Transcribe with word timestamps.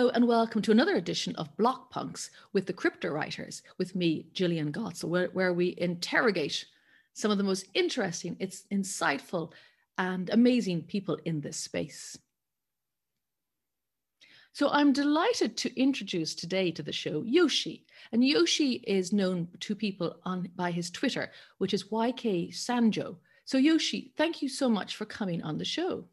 Hello 0.00 0.12
and 0.14 0.26
welcome 0.26 0.62
to 0.62 0.70
another 0.70 0.96
edition 0.96 1.36
of 1.36 1.54
Block 1.58 1.90
Punks 1.90 2.30
with 2.54 2.64
the 2.64 2.72
Crypto 2.72 3.10
Writers 3.10 3.62
with 3.76 3.94
me, 3.94 4.28
Jillian 4.32 4.72
Godsil, 4.72 5.10
where, 5.10 5.28
where 5.34 5.52
we 5.52 5.74
interrogate 5.76 6.64
some 7.12 7.30
of 7.30 7.36
the 7.36 7.44
most 7.44 7.66
interesting, 7.74 8.34
it's 8.40 8.64
insightful, 8.72 9.52
and 9.98 10.30
amazing 10.30 10.84
people 10.84 11.18
in 11.26 11.42
this 11.42 11.58
space. 11.58 12.16
So 14.54 14.70
I'm 14.70 14.94
delighted 14.94 15.58
to 15.58 15.78
introduce 15.78 16.34
today 16.34 16.70
to 16.70 16.82
the 16.82 16.92
show 16.92 17.22
Yoshi. 17.26 17.84
And 18.10 18.24
Yoshi 18.24 18.82
is 18.86 19.12
known 19.12 19.48
to 19.60 19.74
people 19.74 20.16
on 20.24 20.48
by 20.56 20.70
his 20.70 20.90
Twitter, 20.90 21.30
which 21.58 21.74
is 21.74 21.84
YK 21.84 22.54
Sanjo. 22.54 23.16
So 23.44 23.58
Yoshi, 23.58 24.14
thank 24.16 24.40
you 24.40 24.48
so 24.48 24.70
much 24.70 24.96
for 24.96 25.04
coming 25.04 25.42
on 25.42 25.58
the 25.58 25.64
show. 25.66 26.06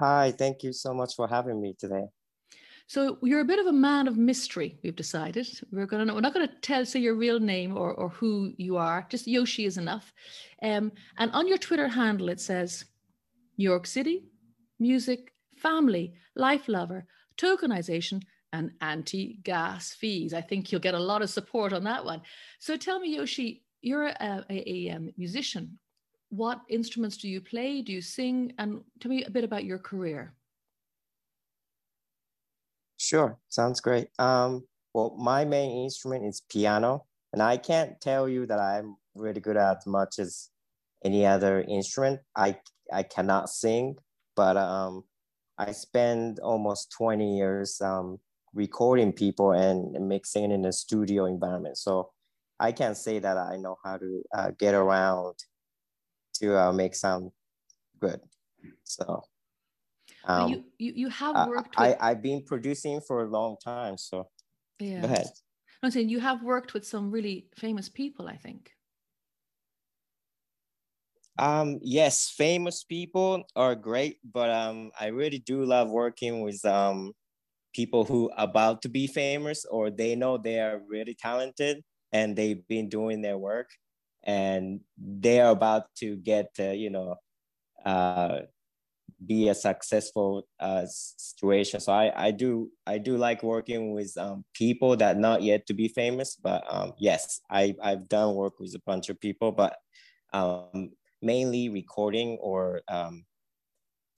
Hi, 0.00 0.32
thank 0.32 0.62
you 0.62 0.72
so 0.72 0.94
much 0.94 1.14
for 1.14 1.28
having 1.28 1.60
me 1.60 1.74
today. 1.78 2.04
So 2.86 3.18
you're 3.22 3.42
a 3.42 3.44
bit 3.52 3.58
of 3.58 3.66
a 3.66 3.72
man 3.72 4.08
of 4.08 4.16
mystery. 4.16 4.78
We've 4.82 4.96
decided 4.96 5.46
we're 5.70 5.84
going 5.84 6.08
to 6.08 6.14
we're 6.14 6.22
not 6.22 6.32
going 6.32 6.48
to 6.48 6.54
tell 6.62 6.86
say 6.86 7.00
your 7.00 7.14
real 7.14 7.38
name 7.38 7.76
or 7.76 7.92
or 7.92 8.08
who 8.08 8.54
you 8.56 8.78
are. 8.78 9.06
Just 9.10 9.28
Yoshi 9.28 9.66
is 9.66 9.76
enough. 9.76 10.10
Um, 10.62 10.90
and 11.18 11.30
on 11.32 11.46
your 11.46 11.58
Twitter 11.58 11.86
handle 11.86 12.30
it 12.30 12.40
says 12.40 12.86
New 13.58 13.68
York 13.68 13.86
City, 13.86 14.24
music, 14.78 15.34
family, 15.58 16.14
life 16.34 16.66
lover, 16.66 17.04
tokenization, 17.36 18.22
and 18.54 18.70
anti-gas 18.80 19.92
fees. 19.92 20.32
I 20.32 20.40
think 20.40 20.72
you'll 20.72 20.80
get 20.80 20.94
a 20.94 20.98
lot 20.98 21.20
of 21.20 21.28
support 21.28 21.74
on 21.74 21.84
that 21.84 22.06
one. 22.06 22.22
So 22.58 22.78
tell 22.78 23.00
me, 23.00 23.14
Yoshi, 23.16 23.64
you're 23.82 24.06
a, 24.06 24.44
a, 24.48 24.70
a 24.70 24.90
um, 24.96 25.10
musician 25.18 25.78
what 26.30 26.60
instruments 26.68 27.16
do 27.16 27.28
you 27.28 27.40
play? 27.40 27.82
Do 27.82 27.92
you 27.92 28.00
sing? 28.00 28.52
And 28.58 28.82
tell 29.00 29.10
me 29.10 29.24
a 29.24 29.30
bit 29.30 29.44
about 29.44 29.64
your 29.64 29.78
career. 29.78 30.32
Sure, 32.96 33.38
sounds 33.48 33.80
great. 33.80 34.08
Um, 34.18 34.64
well, 34.94 35.14
my 35.18 35.44
main 35.44 35.84
instrument 35.84 36.24
is 36.24 36.42
piano, 36.48 37.06
and 37.32 37.42
I 37.42 37.56
can't 37.56 38.00
tell 38.00 38.28
you 38.28 38.46
that 38.46 38.58
I'm 38.58 38.96
really 39.14 39.40
good 39.40 39.56
at 39.56 39.86
much 39.86 40.18
as 40.18 40.50
any 41.04 41.26
other 41.26 41.62
instrument. 41.62 42.20
I 42.36 42.56
I 42.92 43.02
cannot 43.02 43.48
sing, 43.48 43.96
but 44.36 44.56
um, 44.56 45.04
I 45.58 45.72
spend 45.72 46.38
almost 46.40 46.92
20 46.92 47.36
years 47.36 47.80
um, 47.80 48.18
recording 48.54 49.12
people 49.12 49.52
and 49.52 49.92
mixing 50.08 50.50
in 50.50 50.64
a 50.64 50.72
studio 50.72 51.26
environment. 51.26 51.76
So 51.78 52.10
I 52.58 52.72
can't 52.72 52.96
say 52.96 53.18
that 53.18 53.36
I 53.36 53.56
know 53.56 53.76
how 53.84 53.96
to 53.96 54.22
uh, 54.34 54.50
get 54.58 54.74
around 54.74 55.36
to 56.40 56.58
uh, 56.58 56.72
make 56.72 56.94
sound 56.94 57.30
good. 58.00 58.20
So 58.84 59.22
um, 60.24 60.50
you, 60.50 60.64
you 60.78 60.92
you 60.94 61.08
have 61.08 61.48
worked. 61.48 61.74
I, 61.76 61.88
with... 61.88 61.98
I 62.00 62.10
I've 62.10 62.22
been 62.22 62.42
producing 62.42 63.00
for 63.00 63.24
a 63.24 63.28
long 63.28 63.56
time. 63.62 63.96
So 63.96 64.28
yeah. 64.78 65.00
go 65.00 65.06
ahead. 65.06 65.26
I'm 65.82 65.90
saying 65.90 66.08
you 66.08 66.20
have 66.20 66.42
worked 66.42 66.74
with 66.74 66.86
some 66.86 67.10
really 67.10 67.46
famous 67.56 67.88
people. 67.88 68.28
I 68.28 68.36
think. 68.36 68.70
Um, 71.38 71.78
yes, 71.80 72.28
famous 72.28 72.84
people 72.84 73.44
are 73.56 73.74
great, 73.74 74.18
but 74.22 74.50
um, 74.50 74.90
I 75.00 75.06
really 75.06 75.38
do 75.38 75.64
love 75.64 75.88
working 75.88 76.42
with 76.42 76.62
um, 76.66 77.12
people 77.72 78.04
who 78.04 78.30
are 78.36 78.44
about 78.44 78.82
to 78.82 78.90
be 78.90 79.06
famous 79.06 79.64
or 79.64 79.90
they 79.90 80.14
know 80.14 80.36
they 80.36 80.60
are 80.60 80.82
really 80.86 81.14
talented 81.14 81.82
and 82.12 82.36
they've 82.36 82.66
been 82.68 82.90
doing 82.90 83.22
their 83.22 83.38
work 83.38 83.70
and 84.24 84.80
they 84.98 85.40
are 85.40 85.50
about 85.50 85.84
to 85.96 86.16
get 86.16 86.50
uh, 86.58 86.70
you 86.70 86.90
know 86.90 87.16
uh, 87.84 88.40
be 89.24 89.48
a 89.48 89.54
successful 89.54 90.46
uh, 90.60 90.84
situation 90.86 91.80
so 91.80 91.92
I, 91.92 92.28
I 92.28 92.30
do 92.30 92.70
i 92.86 92.96
do 92.98 93.16
like 93.16 93.42
working 93.42 93.92
with 93.92 94.16
um, 94.16 94.44
people 94.54 94.96
that 94.96 95.18
not 95.18 95.42
yet 95.42 95.66
to 95.66 95.74
be 95.74 95.88
famous 95.88 96.36
but 96.36 96.64
um, 96.68 96.92
yes 96.98 97.40
I, 97.50 97.74
i've 97.82 98.08
done 98.08 98.34
work 98.34 98.58
with 98.58 98.74
a 98.74 98.82
bunch 98.86 99.08
of 99.08 99.20
people 99.20 99.52
but 99.52 99.76
um, 100.32 100.92
mainly 101.22 101.68
recording 101.68 102.38
or 102.40 102.80
um, 102.88 103.24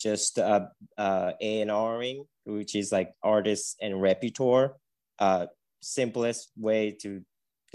just 0.02 0.38
uh, 0.38 0.66
uh, 0.98 1.32
A&Ring, 1.40 2.24
which 2.44 2.74
is 2.74 2.90
like 2.90 3.12
artists 3.22 3.76
and 3.80 4.02
repertoire. 4.02 4.74
Uh, 5.18 5.46
simplest 5.80 6.50
way 6.56 6.96
to 7.02 7.22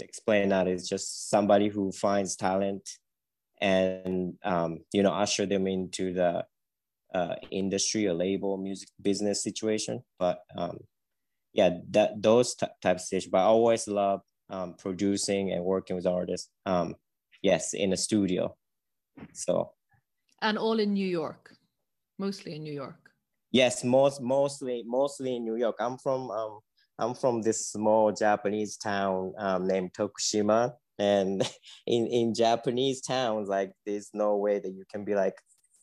explain 0.00 0.50
that 0.50 0.68
is 0.68 0.88
just 0.88 1.30
somebody 1.30 1.68
who 1.68 1.92
finds 1.92 2.36
talent 2.36 2.88
and 3.60 4.34
um, 4.44 4.80
you 4.92 5.02
know 5.02 5.12
usher 5.12 5.46
them 5.46 5.66
into 5.66 6.12
the 6.12 6.44
uh, 7.14 7.34
industry 7.50 8.06
or 8.06 8.14
label 8.14 8.56
music 8.56 8.88
business 9.00 9.42
situation. 9.42 10.02
But 10.18 10.40
um, 10.56 10.78
yeah 11.52 11.70
that 11.90 12.22
those 12.22 12.54
t- 12.54 12.66
types 12.82 13.02
of 13.02 13.06
situations. 13.08 13.30
But 13.32 13.38
i 13.38 13.44
always 13.44 13.88
love 13.88 14.20
um, 14.50 14.74
producing 14.78 15.52
and 15.52 15.64
working 15.64 15.96
with 15.96 16.06
artists 16.06 16.50
um, 16.66 16.94
yes 17.42 17.74
in 17.74 17.92
a 17.92 17.96
studio. 17.96 18.56
So. 19.32 19.72
And 20.40 20.56
all 20.56 20.78
in 20.78 20.92
new 20.94 21.06
york. 21.06 21.54
Mostly 22.18 22.56
in 22.56 22.62
new 22.62 22.72
york. 22.72 23.10
Yes 23.50 23.84
most 23.84 24.20
mostly 24.20 24.84
mostly 24.86 25.36
in 25.36 25.44
new 25.44 25.56
york. 25.56 25.76
I'm 25.80 25.98
from 25.98 26.30
um, 26.30 26.60
I'm 26.98 27.14
from 27.14 27.42
this 27.42 27.68
small 27.68 28.12
Japanese 28.12 28.76
town 28.76 29.32
um, 29.38 29.66
named 29.66 29.92
Tokushima. 29.92 30.72
And 30.98 31.42
in, 31.86 32.06
in 32.06 32.34
Japanese 32.34 33.00
towns, 33.00 33.48
like 33.48 33.72
there's 33.86 34.10
no 34.12 34.36
way 34.36 34.58
that 34.58 34.70
you 34.70 34.84
can 34.90 35.04
be 35.04 35.14
like, 35.14 35.34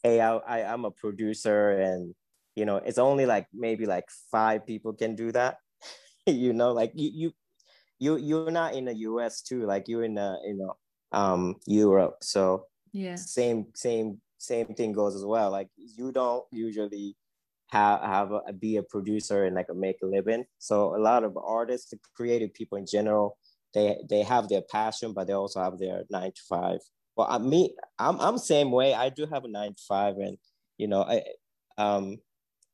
hey, 0.04 0.20
I, 0.20 0.36
I, 0.36 0.74
I'm 0.74 0.86
a 0.86 0.92
producer 0.92 1.72
and, 1.72 2.14
you 2.56 2.66
know, 2.66 2.78
it's 2.78 2.98
only 2.98 3.26
like 3.26 3.48
maybe 3.54 3.86
like 3.86 4.06
five 4.32 4.66
people 4.66 4.94
can 4.94 5.16
do 5.16 5.32
that. 5.32 5.58
you 6.26 6.54
know, 6.54 6.74
like 6.74 6.92
you, 6.96 7.10
you, 7.14 7.32
you, 8.00 8.18
you're 8.18 8.52
not 8.52 8.74
in 8.76 8.86
the 8.86 8.96
US 8.96 9.42
too, 9.42 9.66
like 9.66 9.88
you're 9.88 10.04
in, 10.04 10.18
a, 10.18 10.38
you 10.46 10.58
know, 10.58 10.76
um, 11.12 11.56
Europe. 11.66 12.18
So 12.22 12.66
yeah, 12.92 13.16
same, 13.16 13.68
same, 13.74 14.20
same 14.38 14.68
thing 14.68 14.92
goes 14.92 15.16
as 15.16 15.24
well. 15.24 15.50
Like 15.50 15.70
you 15.78 16.12
don't 16.12 16.44
usually 16.52 17.16
have 17.76 18.02
have 18.02 18.32
a, 18.32 18.54
be 18.54 18.78
a 18.78 18.84
producer 18.84 19.46
and 19.46 19.56
like 19.56 19.68
make 19.76 19.98
a 20.02 20.06
living. 20.06 20.46
So 20.60 20.96
a 20.96 21.02
lot 21.10 21.24
of 21.24 21.38
artists, 21.38 21.94
creative 22.16 22.54
people 22.54 22.78
in 22.78 22.86
general, 22.86 23.38
they 23.74 23.98
they 24.10 24.24
have 24.24 24.48
their 24.48 24.62
passion, 24.62 25.14
but 25.14 25.28
they 25.28 25.34
also 25.34 25.62
have 25.62 25.78
their 25.78 26.04
nine 26.10 26.32
to 26.32 26.42
five. 26.50 26.80
Well, 27.16 27.28
I 27.30 27.38
me, 27.38 27.76
I'm 28.00 28.20
I'm 28.20 28.38
same 28.38 28.72
way. 28.72 28.94
I 28.94 29.10
do 29.10 29.26
have 29.26 29.44
a 29.44 29.50
nine 29.50 29.74
to 29.76 29.84
five, 29.88 30.16
and 30.18 30.38
you 30.78 30.88
know, 30.88 31.04
I 31.04 31.24
um, 31.78 32.18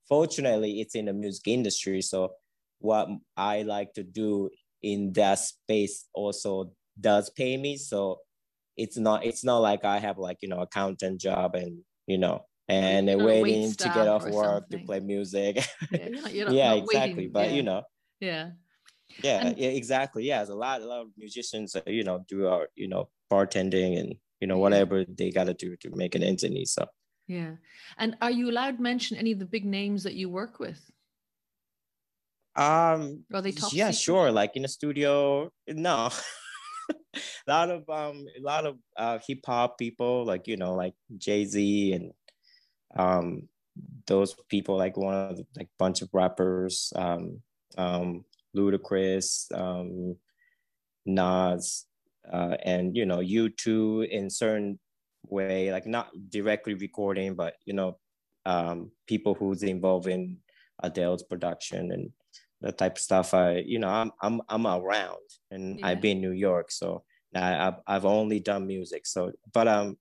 fortunately, 0.07 0.81
it's 0.81 0.95
in 0.95 1.05
the 1.05 1.13
music 1.13 1.47
industry. 1.47 2.01
So 2.01 2.33
what 2.79 3.07
I 3.35 3.63
like 3.63 3.93
to 3.93 4.03
do 4.03 4.49
in 4.83 5.13
that 5.13 5.39
space 5.39 6.07
also 6.13 6.73
does 6.99 7.29
pay 7.31 7.57
me. 7.57 7.77
So 7.77 8.19
it's 8.77 8.97
not 8.97 9.25
it's 9.25 9.43
not 9.43 9.59
like 9.59 9.83
I 9.83 9.97
have 9.99 10.17
like 10.17 10.37
you 10.41 10.49
know 10.49 10.61
accountant 10.61 11.19
job 11.19 11.55
and 11.55 11.79
you 12.07 12.17
know 12.17 12.45
and 12.71 13.07
they're 13.07 13.17
waiting 13.17 13.73
to 13.73 13.83
get 13.89 14.07
off 14.07 14.25
work 14.25 14.63
something. 14.63 14.79
to 14.79 14.85
play 14.85 14.99
music. 14.99 15.65
Yeah, 15.91 16.07
you're 16.07 16.21
not, 16.21 16.33
you're 16.33 16.45
not, 16.45 16.55
yeah 16.55 16.73
exactly. 16.73 17.13
Waiting. 17.15 17.31
But 17.31 17.49
yeah. 17.49 17.55
you 17.55 17.63
know, 17.63 17.83
yeah, 18.19 18.49
yeah, 19.23 19.47
and, 19.47 19.57
yeah, 19.57 19.69
exactly. 19.69 20.23
Yeah, 20.23 20.37
there's 20.37 20.49
a 20.49 20.55
lot, 20.55 20.81
a 20.81 20.85
lot 20.85 21.01
of 21.01 21.07
musicians, 21.17 21.73
that, 21.73 21.87
you 21.87 22.03
know, 22.03 22.23
do 22.27 22.47
our, 22.47 22.67
you 22.75 22.87
know, 22.87 23.09
bartending 23.31 23.99
and 23.99 24.15
you 24.39 24.47
know 24.47 24.57
whatever 24.57 25.05
they 25.05 25.31
got 25.31 25.45
to 25.45 25.53
do 25.53 25.75
to 25.77 25.89
make 25.91 26.15
an 26.15 26.23
end 26.23 26.41
meet. 26.43 26.67
So 26.67 26.85
yeah, 27.27 27.55
and 27.97 28.17
are 28.21 28.31
you 28.31 28.49
allowed 28.49 28.77
to 28.77 28.83
mention 28.83 29.17
any 29.17 29.31
of 29.31 29.39
the 29.39 29.45
big 29.45 29.65
names 29.65 30.03
that 30.03 30.15
you 30.15 30.29
work 30.29 30.59
with? 30.59 30.79
Um, 32.55 33.23
are 33.33 33.41
they 33.41 33.51
top? 33.51 33.71
Yeah, 33.73 33.91
secret? 33.91 34.01
sure. 34.01 34.31
Like 34.31 34.55
in 34.55 34.65
a 34.65 34.67
studio, 34.67 35.51
no. 35.67 36.09
a 36.91 37.19
lot 37.47 37.69
of 37.69 37.89
um, 37.89 38.25
a 38.37 38.41
lot 38.41 38.65
of 38.65 38.77
uh, 38.97 39.19
hip 39.25 39.39
hop 39.45 39.77
people, 39.77 40.25
like 40.25 40.47
you 40.47 40.57
know, 40.57 40.73
like 40.73 40.93
Jay 41.17 41.45
Z 41.45 41.93
and 41.93 42.11
um, 42.97 43.47
those 44.07 44.35
people 44.49 44.77
like 44.77 44.97
one 44.97 45.13
of 45.13 45.37
the, 45.37 45.45
like 45.57 45.69
bunch 45.77 46.01
of 46.01 46.09
rappers, 46.13 46.91
um, 46.95 47.39
um, 47.77 48.25
Ludacris, 48.55 49.51
um, 49.57 50.15
Nas, 51.05 51.85
uh, 52.31 52.57
and 52.63 52.95
you 52.95 53.05
know 53.05 53.19
U2 53.19 54.07
in 54.09 54.29
certain 54.29 54.79
way, 55.27 55.71
like 55.71 55.85
not 55.85 56.09
directly 56.29 56.73
recording, 56.73 57.35
but 57.35 57.55
you 57.65 57.73
know 57.73 57.97
um, 58.45 58.91
people 59.07 59.33
who's 59.33 59.63
involved 59.63 60.07
in 60.07 60.37
Adele's 60.83 61.23
production 61.23 61.91
and 61.91 62.11
the 62.61 62.71
type 62.71 62.97
of 62.97 63.01
stuff. 63.01 63.33
I 63.33 63.63
you 63.65 63.79
know 63.79 63.89
I'm 63.89 64.11
I'm 64.21 64.41
I'm 64.49 64.67
around 64.67 65.17
and 65.49 65.79
yeah. 65.79 65.87
I've 65.87 66.01
been 66.01 66.17
in 66.17 66.21
New 66.21 66.31
York, 66.31 66.71
so 66.71 67.03
I, 67.35 67.67
I've 67.67 67.79
I've 67.87 68.05
only 68.05 68.39
done 68.39 68.67
music. 68.67 69.05
So 69.07 69.31
but 69.53 69.67
um 69.67 69.97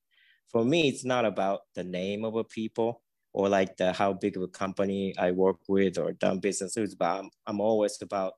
for 0.51 0.65
me, 0.65 0.89
it's 0.89 1.05
not 1.05 1.25
about 1.25 1.61
the 1.75 1.83
name 1.83 2.25
of 2.25 2.35
a 2.35 2.43
people 2.43 3.01
or 3.33 3.47
like 3.47 3.77
the 3.77 3.93
how 3.93 4.13
big 4.13 4.35
of 4.35 4.43
a 4.43 4.47
company 4.47 5.13
I 5.17 5.31
work 5.31 5.57
with 5.67 5.97
or 5.97 6.11
done 6.11 6.39
business 6.39 6.75
with, 6.75 6.97
but 6.97 7.19
I'm, 7.19 7.29
I'm 7.47 7.61
always 7.61 7.97
about 8.01 8.33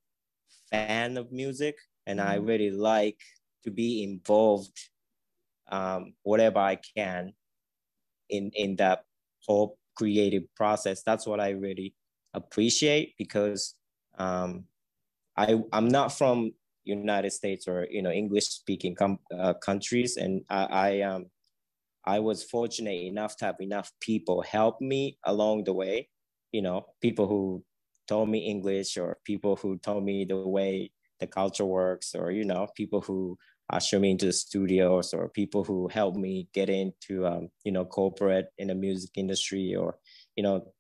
fan 0.69 1.18
of 1.18 1.31
music 1.31 1.75
and 2.06 2.19
mm-hmm. 2.19 2.30
I 2.30 2.36
really 2.36 2.71
like 2.71 3.19
to 3.63 3.71
be 3.71 4.04
involved 4.04 4.77
um, 5.71 6.13
whatever 6.24 6.60
I 6.60 6.77
can 6.95 7.33
in 8.30 8.51
in 8.54 8.75
that 8.77 9.06
whole 9.45 9.77
creative 9.95 10.44
process. 10.56 11.04
That's 11.04 11.25
what 11.25 11.39
I 11.39 11.51
really 11.51 11.95
appreciate 12.33 13.15
because 13.18 13.75
um, 14.18 14.65
I 15.38 15.60
I'm 15.71 15.88
not 15.88 16.12
from 16.13 16.51
United 16.83 17.31
States 17.31 17.68
or 17.68 17.88
you 17.89 18.01
know 18.01 18.12
English 18.12 18.45
speaking 18.45 18.95
com- 18.95 19.19
uh, 19.33 19.54
countries, 19.56 20.18
and 20.18 20.44
I, 20.50 20.65
I 20.65 21.01
um 21.01 21.25
I 22.06 22.20
was 22.20 22.44
fortunate 22.44 23.02
enough 23.04 23.38
to 23.38 23.46
have 23.46 23.62
enough 23.62 23.92
people 24.00 24.42
help 24.42 24.82
me 24.82 25.18
along 25.26 25.66
the 25.66 25.74
way. 25.74 26.10
You 26.52 26.62
know, 26.62 26.86
people 27.02 27.28
who 27.28 27.64
told 28.08 28.30
me 28.30 28.40
English 28.40 28.98
or 28.98 29.18
people 29.26 29.56
who 29.56 29.78
told 29.78 30.04
me 30.04 30.26
the 30.26 30.38
way 30.38 30.92
the 31.20 31.28
culture 31.28 31.66
works, 31.66 32.16
or 32.16 32.32
you 32.32 32.44
know, 32.46 32.68
people 32.76 33.02
who 33.02 33.38
usher 33.70 34.00
me 34.00 34.12
into 34.12 34.26
the 34.28 34.34
studios, 34.34 35.14
or 35.14 35.30
people 35.30 35.64
who 35.64 35.88
helped 35.88 36.18
me 36.18 36.48
get 36.54 36.70
into 36.70 37.26
um, 37.26 37.50
you 37.64 37.72
know 37.72 37.86
corporate 37.86 38.48
in 38.58 38.68
the 38.68 38.76
music 38.76 39.12
industry, 39.16 39.76
or 39.76 39.98
you 40.36 40.44
know, 40.44 40.74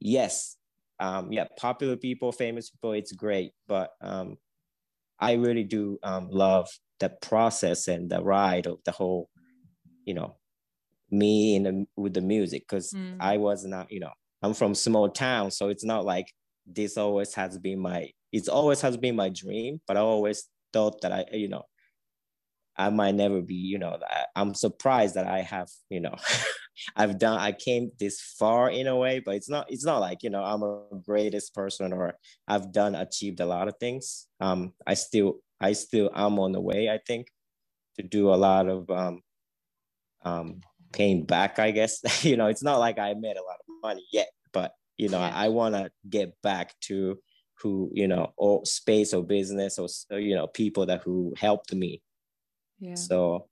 yes, 0.00 0.56
um, 0.98 1.32
yeah, 1.32 1.46
popular 1.58 1.96
people, 1.96 2.32
famous 2.32 2.70
people, 2.70 2.92
it's 2.92 3.12
great, 3.12 3.52
but 3.68 3.90
um, 4.00 4.36
I 5.20 5.34
really 5.34 5.64
do 5.64 5.98
um, 6.04 6.28
love 6.30 6.68
the 7.00 7.10
process 7.10 7.88
and 7.88 8.10
the 8.10 8.22
ride 8.22 8.66
of 8.66 8.78
the 8.84 8.92
whole, 8.92 9.29
you 10.10 10.14
know, 10.14 10.34
me 11.08 11.54
in 11.54 11.62
the, 11.62 11.86
with 11.96 12.14
the 12.14 12.20
music 12.20 12.64
because 12.68 12.92
mm. 12.92 13.16
I 13.20 13.36
was 13.36 13.64
not, 13.64 13.92
you 13.92 14.00
know, 14.00 14.10
I'm 14.42 14.54
from 14.54 14.74
small 14.74 15.08
town, 15.08 15.52
so 15.52 15.68
it's 15.68 15.84
not 15.84 16.04
like 16.04 16.26
this 16.66 16.96
always 16.96 17.32
has 17.34 17.56
been 17.58 17.78
my, 17.78 18.10
it's 18.32 18.48
always 18.48 18.80
has 18.80 18.96
been 18.96 19.14
my 19.14 19.28
dream, 19.28 19.80
but 19.86 19.96
I 19.96 20.00
always 20.00 20.48
thought 20.72 21.00
that 21.02 21.12
I, 21.12 21.26
you 21.32 21.48
know, 21.48 21.62
I 22.76 22.90
might 22.90 23.14
never 23.14 23.40
be, 23.40 23.54
you 23.54 23.78
know, 23.78 24.00
I'm 24.34 24.52
surprised 24.54 25.14
that 25.14 25.28
I 25.28 25.42
have, 25.42 25.68
you 25.90 26.00
know, 26.00 26.16
I've 26.96 27.16
done, 27.16 27.38
I 27.38 27.52
came 27.52 27.92
this 28.00 28.20
far 28.20 28.68
in 28.68 28.88
a 28.88 28.96
way, 28.96 29.22
but 29.24 29.36
it's 29.36 29.48
not, 29.48 29.70
it's 29.70 29.84
not 29.84 29.98
like, 29.98 30.24
you 30.24 30.30
know, 30.30 30.42
I'm 30.42 30.64
a 30.64 30.82
greatest 31.06 31.54
person 31.54 31.92
or 31.92 32.14
I've 32.48 32.72
done, 32.72 32.96
achieved 32.96 33.38
a 33.38 33.46
lot 33.46 33.68
of 33.68 33.74
things. 33.78 34.26
Um, 34.40 34.72
I 34.84 34.94
still, 34.94 35.36
I 35.60 35.72
still, 35.74 36.10
I'm 36.12 36.40
on 36.40 36.50
the 36.50 36.60
way, 36.60 36.88
I 36.88 36.98
think, 37.06 37.28
to 37.96 38.02
do 38.02 38.34
a 38.34 38.40
lot 38.48 38.66
of, 38.66 38.90
um, 38.90 39.20
um, 40.22 40.60
paying 40.92 41.24
back, 41.24 41.58
I 41.58 41.70
guess, 41.70 42.00
you 42.24 42.36
know, 42.36 42.46
it's 42.46 42.62
not 42.62 42.78
like 42.78 42.98
I 42.98 43.14
made 43.14 43.36
a 43.36 43.42
lot 43.42 43.58
of 43.60 43.66
money 43.82 44.06
yet, 44.12 44.28
but, 44.52 44.72
you 44.96 45.08
know, 45.08 45.20
yeah. 45.20 45.34
I, 45.34 45.46
I 45.46 45.48
want 45.48 45.74
to 45.74 45.90
get 46.08 46.40
back 46.42 46.74
to 46.82 47.18
who, 47.62 47.90
you 47.92 48.08
know, 48.08 48.32
or 48.36 48.64
space 48.64 49.12
or 49.12 49.22
business 49.22 49.78
or, 49.78 50.18
you 50.18 50.34
know, 50.34 50.46
people 50.46 50.86
that 50.86 51.02
who 51.02 51.34
helped 51.38 51.74
me 51.74 52.02
yeah. 52.80 52.94
So. 52.94 53.46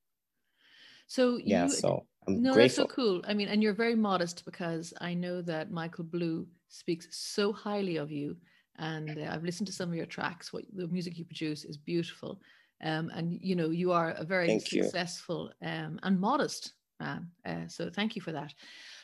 So 1.06 1.36
you, 1.36 1.42
yeah. 1.44 1.66
So 1.68 2.06
I'm 2.26 2.42
no, 2.42 2.54
grateful. 2.54 2.84
that's 2.84 2.94
so 2.94 2.94
cool. 2.94 3.22
I 3.28 3.34
mean, 3.34 3.48
and 3.48 3.62
you're 3.62 3.74
very 3.74 3.94
modest 3.94 4.44
because 4.44 4.92
I 5.00 5.14
know 5.14 5.40
that 5.42 5.70
Michael 5.70 6.04
Blue 6.04 6.46
speaks 6.68 7.08
so 7.10 7.52
highly 7.52 7.96
of 7.96 8.10
you, 8.10 8.36
and 8.78 9.18
uh, 9.18 9.30
I've 9.30 9.44
listened 9.44 9.66
to 9.68 9.72
some 9.72 9.90
of 9.90 9.94
your 9.94 10.06
tracks. 10.06 10.52
What 10.52 10.64
the 10.74 10.88
music 10.88 11.18
you 11.18 11.24
produce 11.24 11.64
is 11.64 11.76
beautiful, 11.76 12.40
um, 12.82 13.10
and 13.14 13.38
you 13.42 13.56
know 13.56 13.70
you 13.70 13.92
are 13.92 14.10
a 14.10 14.24
very 14.24 14.46
thank 14.46 14.66
successful 14.66 15.52
um, 15.62 15.98
and 16.02 16.20
modest 16.20 16.72
man. 17.00 17.30
Uh, 17.46 17.66
so 17.68 17.90
thank 17.90 18.16
you 18.16 18.22
for 18.22 18.32
that. 18.32 18.54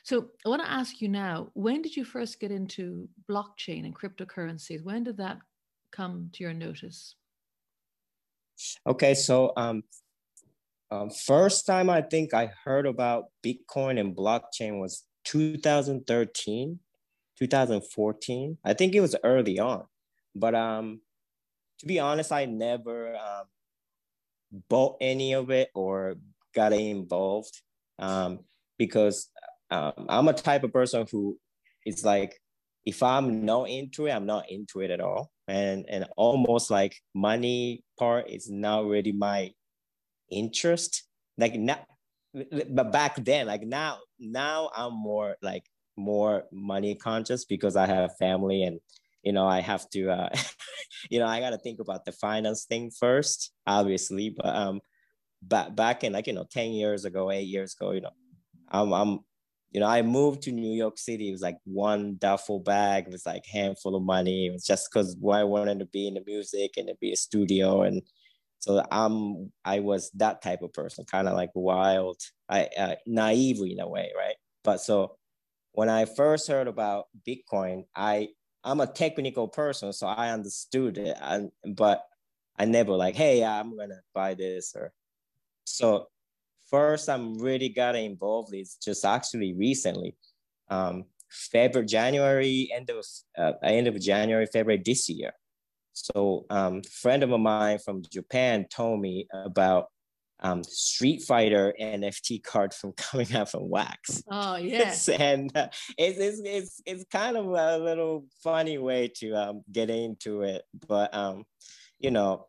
So 0.03 0.31
I 0.45 0.49
want 0.49 0.63
to 0.63 0.71
ask 0.71 1.01
you 1.01 1.09
now: 1.09 1.51
When 1.55 1.83
did 1.83 1.97
you 1.97 2.05
first 2.05 2.41
get 2.41 2.51
into 2.51 3.09
blockchain 3.29 3.85
and 3.85 3.95
cryptocurrencies? 3.95 4.85
When 4.85 5.05
did 5.05 5.17
that 5.19 5.39
come 5.91 6.31
to 6.35 6.43
your 6.43 6.53
notice? 6.53 7.17
Okay, 8.87 9.15
so 9.15 9.53
um, 9.57 9.83
um, 10.91 11.11
first 11.11 11.67
time 11.67 11.91
I 11.91 12.03
think 12.03 12.35
I 12.35 12.51
heard 12.65 12.87
about 12.87 13.27
Bitcoin 13.45 13.99
and 13.99 14.17
blockchain 14.17 14.81
was 14.81 15.03
2013, 15.25 16.79
2014. 17.39 18.59
I 18.65 18.75
think 18.75 18.95
it 18.95 19.01
was 19.01 19.17
early 19.25 19.59
on, 19.59 19.85
but 20.37 20.55
um, 20.55 21.01
to 21.81 21.87
be 21.87 21.99
honest, 21.99 22.31
I 22.31 22.45
never 22.45 23.17
um, 23.17 23.47
bought 24.69 24.97
any 25.01 25.35
of 25.35 25.51
it 25.51 25.71
or 25.75 26.17
got 26.55 26.73
involved 26.73 27.61
um, 27.99 28.41
because 28.79 29.29
um, 29.71 30.07
I'm 30.09 30.29
a 30.29 30.33
type 30.33 30.65
of 30.65 30.73
person 30.73 31.07
who 31.11 31.39
is 31.85 32.05
like, 32.05 32.39
if 32.87 33.03
I'm 33.03 33.45
not 33.45 33.71
into 33.71 34.07
it, 34.07 34.13
I'm 34.13 34.27
not 34.27 34.51
into 34.51 34.81
it 34.81 34.91
at 34.91 35.01
all. 35.01 35.31
And 35.49 35.85
and 35.89 36.07
almost 36.17 36.71
like 36.71 36.97
money 37.15 37.83
part 37.99 38.31
is 38.31 38.51
not 38.51 38.87
really 38.87 39.13
my 39.13 39.53
interest. 40.31 41.05
Like 41.37 41.55
now 41.55 41.81
but 42.71 42.91
back 42.91 43.23
then 43.25 43.47
like 43.47 43.63
now 43.63 43.99
now 44.19 44.71
i'm 44.77 44.93
more 44.93 45.37
like 45.43 45.65
more 45.97 46.45
money 46.53 46.95
conscious 46.97 47.45
because 47.45 47.77
i 47.77 47.87
have 47.87 48.17
family 48.19 48.65
and 48.65 48.81
you 49.25 49.33
know 49.33 49.47
i 49.47 49.61
have 49.61 49.89
to 49.91 50.11
uh 50.11 50.29
you 51.11 51.19
know 51.19 51.27
i 51.27 51.41
got 51.41 51.51
to 51.51 51.59
think 51.59 51.81
about 51.81 52.05
the 52.05 52.13
finance 52.13 52.65
thing 52.65 52.91
first 52.91 53.53
obviously 53.67 54.31
but 54.37 54.55
um 54.55 54.81
back 55.43 55.75
back 55.75 56.05
in 56.05 56.13
like 56.13 56.27
you 56.27 56.33
know 56.33 56.47
10 56.51 56.73
years 56.73 57.05
ago 57.05 57.31
8 57.31 57.41
years 57.41 57.75
ago 57.79 57.93
you 57.93 58.01
know 58.01 58.11
i'm 58.71 58.93
i'm 58.93 59.21
you 59.75 59.81
know, 59.81 59.89
I 59.89 60.03
moved 60.03 60.43
to 60.43 60.53
New 60.53 60.73
York 60.73 60.99
City. 60.99 61.29
It 61.29 61.33
was 61.33 61.43
like 61.43 61.59
one 61.65 62.15
duffel 62.21 62.61
bag. 62.61 63.07
It 63.07 63.13
was 63.13 63.27
like 63.27 63.45
handful 63.45 63.97
of 63.97 64.05
money. 64.05 64.47
It 64.47 64.53
was 64.53 64.65
just 64.65 64.89
because 64.89 65.17
I 65.29 65.43
wanted 65.43 65.81
to 65.81 65.87
be 65.87 66.07
in 66.07 66.15
the 66.15 66.23
music 66.25 66.75
and 66.77 66.87
to 66.87 66.95
be 67.01 67.13
a 67.13 67.17
studio. 67.17 67.83
And 67.83 68.01
so 68.61 68.85
I'm, 68.93 69.51
I 69.65 69.81
was 69.81 70.13
that 70.15 70.43
type 70.43 70.63
of 70.63 70.73
person, 70.73 71.05
kind 71.07 71.27
of 71.27 71.35
like 71.35 71.51
wild, 71.57 72.21
I 72.49 72.69
uh, 72.79 72.95
naive 73.05 73.59
in 73.69 73.81
a 73.81 73.89
way, 73.89 74.13
right? 74.17 74.37
But 74.63 74.81
so 74.81 75.17
when 75.73 75.89
I 75.89 76.05
first 76.05 76.47
heard 76.47 76.69
about 76.69 77.07
Bitcoin, 77.27 77.83
I 77.97 78.29
I'm 78.65 78.81
a 78.81 78.87
technical 78.87 79.49
person, 79.49 79.93
so 79.93 80.07
I 80.07 80.31
understood 80.31 80.99
it. 80.99 81.17
And 81.21 81.51
but 81.77 82.05
I 82.59 82.65
never 82.65 82.93
like, 82.93 83.15
hey, 83.15 83.45
I'm 83.45 83.77
gonna 83.77 84.01
buy 84.15 84.35
this 84.35 84.75
or 84.75 84.93
so 85.65 86.09
first 86.71 87.09
I'm 87.09 87.39
really 87.39 87.69
got 87.69 87.97
involved 87.97 88.55
is 88.55 88.77
just 88.83 89.05
actually 89.05 89.55
recently, 89.55 90.17
um, 90.69 91.05
February, 91.31 91.87
January, 91.87 92.71
end 92.75 92.91
of 92.91 93.05
uh, 93.37 93.53
end 93.63 93.87
of 93.87 94.01
January, 94.01 94.47
February 94.47 94.83
this 94.85 95.09
year. 95.09 95.33
So 95.93 96.47
um, 96.51 96.83
friend 96.83 97.23
of 97.23 97.31
mine 97.31 97.79
from 97.79 98.03
Japan 98.11 98.67
told 98.71 99.01
me 99.01 99.27
about 99.33 99.89
um, 100.45 100.63
Street 100.63 101.23
Fighter 101.23 101.75
NFT 101.81 102.45
card 102.45 102.73
from 102.73 102.93
coming 102.97 103.35
out 103.35 103.51
from 103.51 103.69
Wax. 103.69 104.23
Oh 104.31 104.57
yes, 104.57 105.09
and 105.09 105.51
uh, 105.57 105.69
it's, 105.99 106.19
it's 106.19 106.41
it's 106.45 106.83
it's 106.87 107.05
kind 107.11 107.37
of 107.37 107.47
a 107.47 107.79
little 107.79 108.27
funny 108.43 108.79
way 108.79 109.09
to 109.17 109.33
um, 109.33 109.63
get 109.73 109.91
into 109.91 110.43
it, 110.43 110.63
but 110.87 111.13
um, 111.15 111.45
you 111.99 112.11
know, 112.11 112.47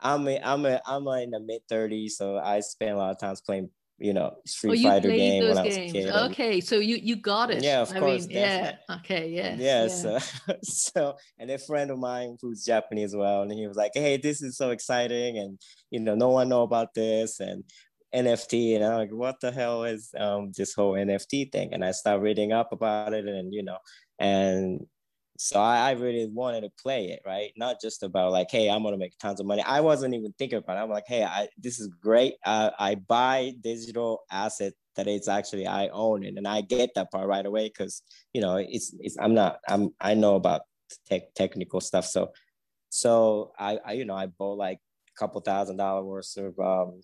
I'm 0.00 0.26
a, 0.28 0.40
I'm 0.42 0.66
a, 0.66 0.80
I'm 0.84 1.06
a 1.06 1.22
in 1.22 1.30
the 1.30 1.40
mid 1.40 1.62
30s, 1.70 2.12
so 2.12 2.36
I 2.36 2.60
spend 2.60 2.92
a 2.92 2.96
lot 2.96 3.12
of 3.12 3.18
times 3.18 3.40
playing, 3.40 3.70
you 3.98 4.12
know, 4.12 4.36
Street 4.44 4.84
oh, 4.84 4.90
Fighter 4.90 5.08
game 5.08 5.44
when 5.44 5.54
games. 5.54 5.58
I 5.58 5.64
was 5.64 5.76
a 5.76 5.92
kid. 5.92 6.10
Okay, 6.10 6.60
so 6.60 6.76
you 6.76 6.96
you 6.96 7.16
got 7.16 7.50
it. 7.50 7.62
Yeah, 7.62 7.80
of 7.80 7.92
I 7.92 7.98
course. 7.98 8.26
Mean, 8.26 8.36
yeah. 8.36 8.76
Okay. 8.90 9.30
Yes, 9.30 9.58
yeah. 9.58 9.82
Yeah. 9.82 9.88
So, 9.88 10.54
so, 10.62 11.16
and 11.38 11.50
a 11.50 11.58
friend 11.58 11.90
of 11.90 11.98
mine 11.98 12.36
who's 12.40 12.64
Japanese 12.64 13.14
as 13.14 13.16
well, 13.16 13.42
and 13.42 13.52
he 13.52 13.66
was 13.66 13.76
like, 13.76 13.92
"Hey, 13.94 14.18
this 14.18 14.42
is 14.42 14.56
so 14.56 14.70
exciting, 14.70 15.38
and 15.38 15.58
you 15.90 16.00
know, 16.00 16.14
no 16.14 16.28
one 16.28 16.48
know 16.48 16.62
about 16.62 16.92
this, 16.94 17.40
and 17.40 17.64
NFT." 18.14 18.76
And 18.76 18.84
I'm 18.84 18.98
like, 18.98 19.12
"What 19.12 19.40
the 19.40 19.50
hell 19.50 19.84
is 19.84 20.10
um 20.18 20.52
this 20.54 20.74
whole 20.74 20.92
NFT 20.92 21.50
thing?" 21.50 21.72
And 21.72 21.84
I 21.84 21.92
start 21.92 22.20
reading 22.20 22.52
up 22.52 22.72
about 22.72 23.14
it, 23.14 23.26
and 23.26 23.52
you 23.54 23.62
know, 23.62 23.78
and 24.18 24.86
so 25.38 25.60
I, 25.60 25.88
I, 25.88 25.90
really 25.92 26.28
wanted 26.32 26.62
to 26.62 26.70
play 26.80 27.06
it, 27.06 27.20
right? 27.26 27.52
Not 27.56 27.80
just 27.80 28.02
about 28.02 28.32
like, 28.32 28.50
hey, 28.50 28.68
I'm 28.68 28.82
gonna 28.82 28.96
make 28.96 29.16
tons 29.18 29.40
of 29.40 29.46
money. 29.46 29.62
I 29.62 29.80
wasn't 29.80 30.14
even 30.14 30.32
thinking 30.38 30.58
about 30.58 30.76
it. 30.76 30.80
I'm 30.80 30.90
like, 30.90 31.06
hey, 31.06 31.24
I, 31.24 31.48
this 31.58 31.80
is 31.80 31.88
great. 31.88 32.34
Uh, 32.44 32.70
I 32.78 32.96
buy 32.96 33.52
digital 33.60 34.20
asset 34.30 34.72
that 34.96 35.06
it's 35.06 35.28
actually 35.28 35.66
I 35.66 35.88
own 35.88 36.24
it, 36.24 36.34
and 36.36 36.46
I 36.46 36.62
get 36.62 36.90
that 36.94 37.10
part 37.10 37.28
right 37.28 37.44
away 37.44 37.68
because 37.68 38.02
you 38.32 38.40
know 38.40 38.56
it's 38.56 38.94
it's 39.00 39.16
I'm 39.18 39.34
not 39.34 39.58
I'm 39.68 39.90
I 40.00 40.14
know 40.14 40.36
about 40.36 40.62
tech 41.08 41.34
technical 41.34 41.80
stuff. 41.80 42.06
So 42.06 42.32
so 42.88 43.52
I, 43.58 43.78
I 43.84 43.92
you 43.92 44.04
know 44.04 44.14
I 44.14 44.26
bought 44.26 44.58
like 44.58 44.78
a 44.78 45.18
couple 45.18 45.40
thousand 45.40 45.76
dollar 45.76 46.04
worth 46.04 46.36
of 46.36 46.58
um, 46.58 47.00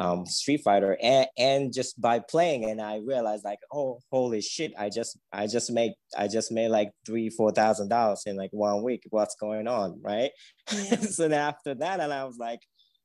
um, 0.00 0.24
Street 0.24 0.62
Fighter 0.64 0.96
and, 1.02 1.26
and 1.36 1.72
just 1.72 2.00
by 2.00 2.20
playing 2.20 2.64
and 2.64 2.80
I 2.80 3.00
realized 3.04 3.44
like 3.44 3.58
oh 3.70 4.00
holy 4.10 4.40
shit 4.40 4.72
I 4.78 4.88
just 4.88 5.18
I 5.30 5.46
just 5.46 5.70
made 5.70 5.92
I 6.16 6.26
just 6.26 6.50
made 6.50 6.68
like 6.68 6.90
three 7.04 7.28
four 7.28 7.52
thousand 7.52 7.90
dollars 7.90 8.22
in 8.24 8.34
like 8.34 8.48
one 8.52 8.82
week 8.82 9.02
what's 9.10 9.36
going 9.36 9.68
on 9.68 10.00
right 10.02 10.30
yeah. 10.72 10.96
so 11.00 11.28
then 11.28 11.34
after 11.34 11.74
that 11.74 12.00
and 12.00 12.14
I 12.14 12.24
was 12.24 12.38
like 12.38 12.60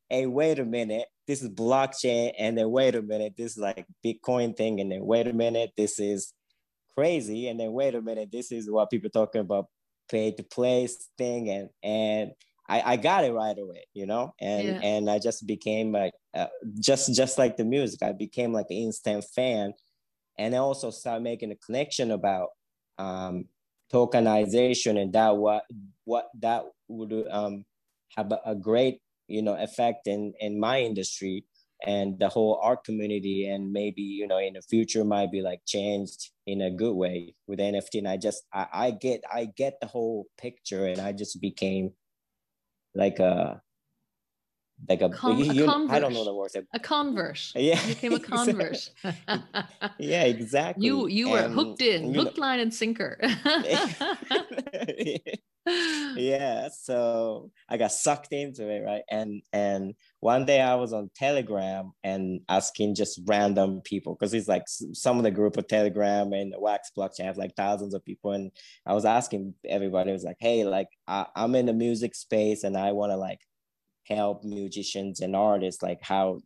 hey 0.08 0.24
wait 0.24 0.58
a 0.58 0.64
minute 0.64 1.04
this 1.26 1.42
is 1.42 1.50
blockchain 1.50 2.32
and 2.38 2.56
then 2.56 2.70
wait 2.70 2.94
a 2.94 3.02
minute 3.02 3.34
this 3.36 3.52
is 3.52 3.58
like 3.58 3.84
Bitcoin 4.02 4.56
thing 4.56 4.80
and 4.80 4.90
then 4.90 5.04
wait 5.04 5.26
a 5.26 5.34
minute 5.34 5.72
this 5.76 6.00
is 6.00 6.32
crazy 6.94 7.48
and 7.48 7.60
then 7.60 7.72
wait 7.72 7.94
a 7.94 8.00
minute 8.00 8.30
this 8.32 8.50
is 8.50 8.70
what 8.70 8.88
people 8.90 9.10
talking 9.10 9.42
about 9.42 9.66
pay 10.10 10.32
to 10.32 10.42
play 10.42 10.88
thing 11.18 11.50
and 11.50 11.68
and 11.82 12.30
I, 12.68 12.82
I 12.92 12.96
got 12.96 13.24
it 13.24 13.32
right 13.32 13.56
away, 13.56 13.86
you 13.94 14.06
know, 14.06 14.34
and 14.40 14.66
yeah. 14.66 14.80
and 14.82 15.08
I 15.08 15.18
just 15.18 15.46
became 15.46 15.92
like 15.92 16.12
uh, 16.34 16.48
just 16.80 17.14
just 17.14 17.38
like 17.38 17.56
the 17.56 17.64
music. 17.64 18.02
I 18.02 18.12
became 18.12 18.52
like 18.52 18.66
an 18.70 18.76
instant 18.76 19.24
fan, 19.34 19.72
and 20.38 20.54
I 20.54 20.58
also 20.58 20.90
started 20.90 21.22
making 21.22 21.52
a 21.52 21.56
connection 21.56 22.10
about 22.10 22.48
um, 22.98 23.46
tokenization 23.92 25.00
and 25.00 25.12
that 25.12 25.36
what 25.36 25.64
what 26.04 26.28
that 26.40 26.64
would 26.88 27.12
um, 27.30 27.64
have 28.16 28.32
a, 28.32 28.40
a 28.46 28.54
great 28.54 29.00
you 29.28 29.42
know 29.42 29.54
effect 29.54 30.06
in 30.06 30.32
in 30.40 30.58
my 30.58 30.80
industry 30.80 31.44
and 31.84 32.18
the 32.18 32.28
whole 32.28 32.58
art 32.62 32.84
community 32.84 33.48
and 33.48 33.72
maybe 33.72 34.02
you 34.02 34.26
know 34.26 34.38
in 34.38 34.54
the 34.54 34.62
future 34.62 35.04
might 35.04 35.30
be 35.30 35.42
like 35.42 35.60
changed 35.66 36.30
in 36.46 36.62
a 36.62 36.70
good 36.70 36.94
way 36.94 37.34
with 37.46 37.58
nft 37.58 37.94
and 37.94 38.08
i 38.08 38.16
just 38.16 38.44
i, 38.52 38.66
I 38.72 38.90
get 38.92 39.22
i 39.32 39.44
get 39.44 39.78
the 39.80 39.86
whole 39.86 40.26
picture 40.38 40.86
and 40.86 41.00
i 41.00 41.12
just 41.12 41.40
became 41.40 41.92
like 42.96 43.18
a 43.18 43.60
like 44.88 45.00
a, 45.00 45.08
Con- 45.08 45.38
you, 45.38 45.64
a 45.64 45.86
I 45.88 45.98
don't 45.98 46.12
know 46.12 46.24
the 46.24 46.34
words. 46.34 46.56
A 46.74 46.78
convert. 46.78 47.52
Yeah. 47.54 47.80
You 47.86 47.94
became 47.94 48.12
a 48.12 48.20
convert. 48.34 48.90
yeah, 49.98 50.24
exactly. 50.24 50.86
You 50.86 51.06
you 51.06 51.30
were 51.30 51.38
And, 51.38 51.54
hooked 51.54 51.80
in, 51.80 52.12
you 52.12 52.20
hook, 52.20 52.38
line, 52.38 52.60
and 52.60 52.72
sinker. 52.72 53.18
Yeah 56.16 56.68
so 56.68 57.50
i 57.68 57.76
got 57.76 57.92
sucked 57.92 58.32
into 58.32 58.68
it 58.68 58.84
right? 58.84 59.02
And 59.10 59.42
and 59.52 59.94
one 60.20 60.44
day 60.44 60.60
i 60.60 60.74
was 60.74 60.92
on 60.92 61.10
telegram 61.14 61.92
and 62.02 62.40
asking 62.48 62.94
just 62.94 63.20
random 63.26 63.80
people 63.82 64.14
because 64.14 64.34
it's 64.34 64.48
like 64.48 64.64
some 64.66 65.18
of 65.18 65.24
the 65.24 65.30
group 65.30 65.56
of 65.56 65.68
telegram 65.68 66.32
and 66.32 66.52
the 66.52 66.60
wax 66.60 66.90
blockchain 66.96 67.24
have 67.24 67.36
like 67.36 67.54
thousands 67.56 67.94
of 67.94 68.04
people 68.04 68.32
and 68.32 68.50
i 68.86 68.92
was 68.92 69.04
asking 69.04 69.54
everybody 69.64 70.12
was 70.12 70.24
like 70.24 70.38
hey 70.40 70.64
like 70.64 70.88
I, 71.06 71.26
i'm 71.36 71.54
in 71.54 71.66
the 71.66 71.72
music 71.72 72.14
space 72.14 72.64
and 72.64 72.76
i 72.76 72.92
want 72.92 73.12
to 73.12 73.16
like 73.16 73.40
help 74.04 74.44
musicians 74.44 75.20
and 75.20 75.34
artists 75.34 75.82
like 75.82 76.00
how 76.02 76.40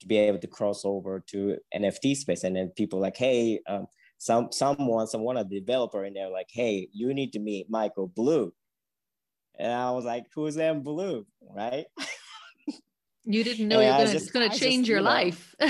to 0.00 0.06
be 0.06 0.16
able 0.16 0.38
to 0.38 0.46
cross 0.46 0.84
over 0.84 1.22
to 1.28 1.56
nft 1.74 2.16
space 2.16 2.44
and 2.44 2.56
then 2.56 2.70
people 2.76 3.00
like 3.00 3.16
hey 3.16 3.60
um, 3.68 3.86
some 4.18 4.52
someone 4.52 5.06
someone 5.06 5.38
a 5.38 5.44
developer 5.44 6.04
and 6.04 6.14
they're 6.14 6.30
like 6.30 6.48
hey 6.52 6.88
you 6.92 7.12
need 7.14 7.32
to 7.32 7.38
meet 7.38 7.70
michael 7.70 8.06
blue 8.06 8.52
and 9.60 9.72
I 9.72 9.90
was 9.90 10.04
like, 10.04 10.24
who's 10.34 10.56
M 10.56 10.82
Blue? 10.82 11.26
Right. 11.54 11.86
You 13.24 13.44
didn't 13.44 13.68
know 13.68 13.80
you're 13.80 13.90
gonna, 13.92 14.04
just, 14.04 14.14
it's 14.14 14.30
gonna 14.30 14.48
change 14.48 14.86
just, 14.86 14.88
your 14.88 14.98
you 14.98 15.04
know, 15.04 15.10
life. 15.10 15.54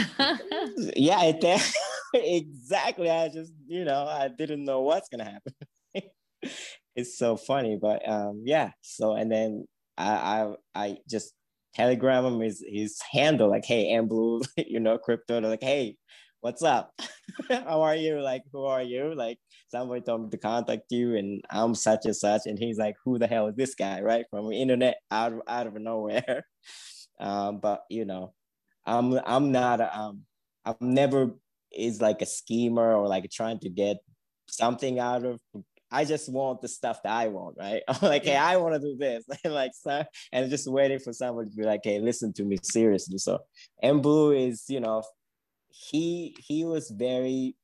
yeah, 0.97 1.21
it, 1.25 1.63
exactly. 2.15 3.11
I 3.11 3.29
just, 3.29 3.53
you 3.67 3.85
know, 3.85 4.07
I 4.07 4.29
didn't 4.29 4.65
know 4.65 4.83
what's 4.83 5.09
gonna 5.09 5.25
happen. 5.25 5.53
it's 6.97 7.19
so 7.19 7.37
funny, 7.37 7.77
but 7.81 8.09
um, 8.09 8.43
yeah. 8.45 8.71
So 8.83 9.15
and 9.15 9.31
then 9.31 9.67
I 9.99 10.11
I, 10.13 10.55
I 10.75 10.97
just 11.09 11.35
telegram 11.75 12.25
him 12.25 12.41
his 12.41 12.65
his 12.67 13.01
handle 13.11 13.51
like, 13.51 13.65
hey, 13.65 13.91
M 13.91 14.07
Blue, 14.07 14.43
you 14.57 14.81
know, 14.81 14.97
crypto. 14.97 15.41
They're 15.41 15.51
like, 15.51 15.63
hey, 15.63 15.97
what's 16.41 16.63
up? 16.63 16.93
How 17.49 17.83
are 17.83 17.97
you? 17.97 18.21
Like, 18.21 18.43
who 18.53 18.65
are 18.65 18.83
you? 18.83 19.15
Like, 19.15 19.39
somebody 19.71 20.01
told 20.01 20.25
me 20.25 20.31
to 20.31 20.39
contact 20.39 20.91
you, 20.91 21.17
and 21.17 21.43
I'm 21.51 21.75
such 21.75 22.05
and 22.05 22.17
such. 22.17 22.43
And 22.47 22.59
he's 22.59 22.79
like, 22.79 22.97
who 23.05 23.19
the 23.19 23.27
hell 23.27 23.49
is 23.49 23.57
this 23.57 23.75
guy? 23.75 24.01
Right 24.01 24.25
from 24.31 24.49
the 24.49 24.61
internet 24.61 24.99
out 25.11 25.33
of 25.33 25.43
out 25.49 25.67
of 25.67 25.75
nowhere. 25.75 26.45
Um, 27.21 27.61
but 27.61 27.83
you 27.91 28.07
know, 28.07 28.33
I'm 28.87 29.21
I'm 29.27 29.53
not 29.53 29.83
a, 29.83 29.95
um 29.95 30.23
I'm 30.65 30.77
never 30.81 31.33
is 31.71 32.01
like 32.01 32.23
a 32.23 32.27
schemer 32.27 32.95
or 32.95 33.09
like 33.09 33.31
trying 33.31 33.59
to 33.59 33.69
get 33.69 33.99
something 34.49 34.99
out 34.99 35.27
of 35.27 35.39
I 35.93 36.05
just 36.05 36.31
want 36.33 36.61
the 36.61 36.69
stuff 36.69 37.03
that 37.03 37.13
I 37.13 37.29
want, 37.29 37.57
right? 37.59 37.83
I'm 37.89 37.99
like, 38.03 38.25
hey, 38.25 38.37
I 38.37 38.57
want 38.57 38.75
to 38.75 38.81
do 38.81 38.97
this, 38.97 39.25
like, 39.45 39.73
so, 39.75 40.05
and 40.33 40.51
just 40.51 40.71
waiting 40.71 41.01
for 41.01 41.13
somebody 41.13 41.51
to 41.51 41.57
be 41.57 41.65
like, 41.65 41.81
hey, 41.83 41.99
listen 41.99 42.33
to 42.35 42.45
me 42.45 42.59
seriously. 42.63 43.19
So, 43.19 43.41
M 43.83 44.01
Blue 44.01 44.33
is, 44.33 44.65
you 44.69 44.81
know, 44.81 45.03
he 45.69 46.37
he 46.39 46.65
was 46.65 46.91
very 46.91 47.57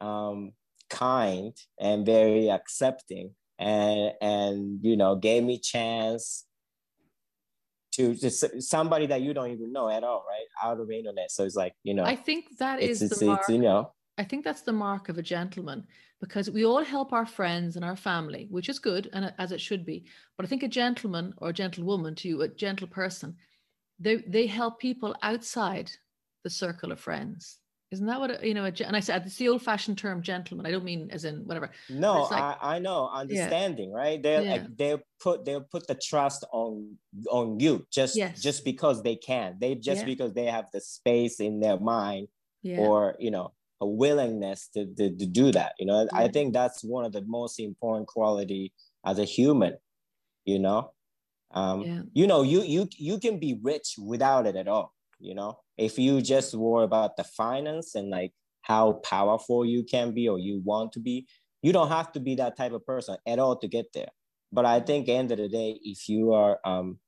um, 0.00 0.52
kind 0.90 1.52
and 1.80 2.06
very 2.06 2.50
accepting, 2.50 3.34
and 3.58 4.12
and 4.20 4.78
you 4.82 4.96
know, 4.96 5.16
gave 5.16 5.42
me 5.44 5.58
chance 5.58 6.46
to 7.92 8.14
just 8.14 8.62
somebody 8.62 9.06
that 9.06 9.22
you 9.22 9.32
don't 9.32 9.50
even 9.50 9.72
know 9.72 9.88
at 9.88 10.04
all, 10.04 10.24
right? 10.28 10.46
Out 10.62 10.80
of 10.80 10.88
the 10.88 10.98
internet. 10.98 11.30
So 11.30 11.44
it's 11.44 11.56
like, 11.56 11.72
you 11.82 11.94
know, 11.94 12.04
I 12.04 12.14
think 12.14 12.58
that 12.58 12.80
is 12.80 13.00
it's, 13.00 13.18
the 13.18 13.26
mark. 13.26 13.40
it's 13.40 13.48
you 13.48 13.58
know, 13.58 13.92
I 14.18 14.24
think 14.24 14.44
that's 14.44 14.62
the 14.62 14.72
mark 14.72 15.08
of 15.08 15.18
a 15.18 15.22
gentleman 15.22 15.86
because 16.20 16.50
we 16.50 16.64
all 16.64 16.84
help 16.84 17.12
our 17.12 17.26
friends 17.26 17.76
and 17.76 17.84
our 17.84 17.96
family, 17.96 18.48
which 18.50 18.68
is 18.68 18.78
good 18.78 19.08
and 19.12 19.32
as 19.38 19.52
it 19.52 19.60
should 19.60 19.84
be. 19.84 20.04
But 20.36 20.46
I 20.46 20.48
think 20.48 20.62
a 20.62 20.68
gentleman 20.68 21.34
or 21.38 21.50
a 21.50 21.54
gentlewoman 21.54 22.14
to 22.16 22.28
you, 22.28 22.42
a 22.42 22.48
gentle 22.48 22.86
person, 22.86 23.36
they 23.98 24.16
they 24.16 24.46
help 24.46 24.78
people 24.78 25.16
outside 25.22 25.90
the 26.44 26.50
circle 26.50 26.92
of 26.92 27.00
friends. 27.00 27.58
Isn't 27.92 28.06
that 28.06 28.18
what 28.18 28.42
a- 28.42 28.46
you 28.46 28.52
know? 28.52 28.64
A, 28.64 28.72
and 28.84 28.96
I 28.96 29.00
said 29.00 29.24
it's 29.26 29.36
the 29.36 29.48
old-fashioned 29.48 29.96
term 29.96 30.20
gentleman. 30.20 30.66
I 30.66 30.72
don't 30.72 30.84
mean 30.84 31.08
as 31.12 31.24
in 31.24 31.46
whatever. 31.46 31.70
no, 31.88 32.22
like- 32.24 32.32
I, 32.32 32.56
I 32.76 32.78
know, 32.80 33.08
understanding, 33.08 33.92
right? 33.92 34.20
They 34.20 34.44
Yeah. 34.44 34.52
like 34.52 34.76
they 34.76 34.96
put 35.20 35.44
they 35.44 35.58
put 35.70 35.86
the 35.86 35.94
trust 35.94 36.44
on 36.52 36.96
on 37.30 37.60
you 37.60 37.86
just 37.92 38.16
Yes. 38.16 38.42
just 38.42 38.64
because 38.64 39.02
they 39.02 39.16
can. 39.16 39.56
They 39.60 39.76
just 39.76 40.00
Yeah. 40.00 40.06
because 40.06 40.32
they 40.32 40.46
have 40.46 40.66
the 40.72 40.80
space 40.80 41.38
in 41.40 41.60
their 41.60 41.78
mind 41.78 42.28
Yeah. 42.62 42.78
or 42.80 43.16
you 43.20 43.30
know 43.30 43.52
a 43.80 43.86
willingness 43.86 44.68
to, 44.68 44.86
to, 44.96 45.14
to 45.14 45.26
do 45.26 45.52
that 45.52 45.74
you 45.78 45.84
know 45.84 46.08
i 46.14 46.28
think 46.28 46.54
that's 46.54 46.82
one 46.82 47.04
of 47.04 47.12
the 47.12 47.20
most 47.26 47.60
important 47.60 48.06
quality 48.08 48.72
as 49.04 49.18
a 49.18 49.24
human 49.24 49.76
you 50.46 50.58
know 50.58 50.92
um 51.50 51.82
yeah. 51.82 52.00
you 52.14 52.26
know 52.26 52.40
you 52.40 52.62
you 52.62 52.88
you 52.96 53.18
can 53.20 53.38
be 53.38 53.60
rich 53.62 53.96
without 54.02 54.46
it 54.46 54.56
at 54.56 54.66
all 54.66 54.94
you 55.18 55.34
know? 55.34 55.58
If 55.76 55.98
you 55.98 56.20
just 56.22 56.54
worry 56.54 56.84
about 56.84 57.16
the 57.16 57.24
finance 57.24 57.94
and 57.94 58.10
like 58.10 58.32
how 58.62 58.94
powerful 59.04 59.64
you 59.64 59.84
can 59.84 60.12
be 60.12 60.28
or 60.28 60.38
you 60.38 60.60
want 60.64 60.92
to 60.92 61.00
be 61.00 61.26
you 61.62 61.72
don't 61.72 61.88
have 61.88 62.12
to 62.12 62.20
be 62.20 62.36
that 62.36 62.56
type 62.56 62.72
of 62.72 62.86
person 62.86 63.16
at 63.26 63.38
all 63.38 63.56
to 63.56 63.68
get 63.68 63.86
there. 63.92 64.10
But 64.52 64.66
i 64.66 64.80
think 64.80 65.08
end 65.08 65.32
of 65.32 65.38
the 65.38 65.48
day 65.48 65.78
if 65.82 66.08
you 66.08 66.32
are 66.32 66.58
um 66.64 66.98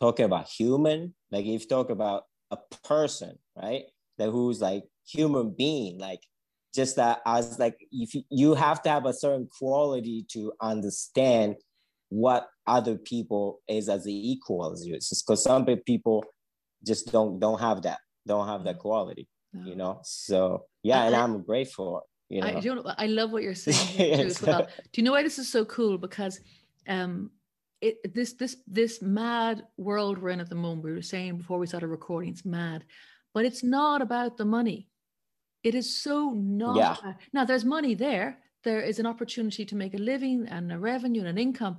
talking 0.00 0.24
about 0.24 0.48
human 0.48 1.14
like 1.30 1.44
if 1.44 1.62
you 1.62 1.68
talk 1.68 1.90
about 1.90 2.24
a 2.50 2.58
person 2.84 3.38
right 3.56 3.84
that 4.16 4.30
who's 4.30 4.60
like 4.60 4.84
human 5.06 5.54
being 5.56 5.98
like 5.98 6.20
just 6.74 6.96
that 6.96 7.20
as 7.26 7.58
like 7.58 7.76
if 7.90 8.14
you, 8.14 8.22
you 8.30 8.54
have 8.54 8.82
to 8.82 8.88
have 8.88 9.06
a 9.06 9.12
certain 9.12 9.48
quality 9.58 10.24
to 10.30 10.52
understand 10.60 11.56
what 12.10 12.48
other 12.66 12.96
people 12.96 13.60
is 13.68 13.88
as 13.88 14.06
equal 14.06 14.72
as 14.72 14.86
you. 14.86 14.94
Because 14.94 15.42
some 15.42 15.66
people 15.86 16.24
just 16.86 17.10
don't 17.12 17.38
don't 17.40 17.60
have 17.60 17.82
that 17.82 17.98
don't 18.26 18.46
have 18.46 18.64
that 18.64 18.78
quality 18.78 19.26
No. 19.52 19.66
you 19.68 19.76
know 19.76 20.00
so 20.04 20.64
yeah 20.82 21.04
and 21.04 21.14
I- 21.16 21.22
i'm 21.22 21.42
grateful 21.42 22.02
you 22.28 22.40
know 22.42 22.46
I, 22.48 22.60
you 22.60 22.74
know, 22.74 22.84
I 22.98 23.06
love 23.06 23.32
what 23.32 23.42
you're 23.42 23.54
saying 23.54 24.28
too 24.34 24.46
well. 24.46 24.66
Do 24.92 24.94
you 25.00 25.02
know 25.02 25.12
why 25.12 25.22
this 25.22 25.38
is 25.38 25.50
so 25.50 25.64
cool? 25.64 25.96
Because 25.96 26.38
um, 26.86 27.30
it 27.80 27.96
this 28.14 28.34
this 28.34 28.54
this 28.66 29.00
mad 29.00 29.64
world 29.78 30.18
we're 30.18 30.28
in 30.36 30.40
at 30.40 30.50
the 30.50 30.54
moment. 30.54 30.84
We 30.84 30.92
were 30.92 31.00
saying 31.00 31.38
before 31.38 31.58
we 31.58 31.66
started 31.66 31.86
recording, 31.88 32.30
it's 32.32 32.44
mad, 32.44 32.84
but 33.32 33.46
it's 33.46 33.62
not 33.64 34.02
about 34.02 34.36
the 34.36 34.44
money. 34.44 34.88
It 35.62 35.74
is 35.74 35.88
so 36.04 36.32
not. 36.36 36.76
Yeah. 36.76 36.96
about- 36.98 37.14
now 37.32 37.44
there's 37.46 37.64
money 37.64 37.94
there. 37.94 38.38
There 38.62 38.82
is 38.82 38.98
an 38.98 39.06
opportunity 39.06 39.64
to 39.64 39.74
make 39.76 39.94
a 39.94 39.98
living 40.12 40.46
and 40.50 40.70
a 40.70 40.78
revenue 40.78 41.20
and 41.20 41.30
an 41.30 41.38
income, 41.38 41.78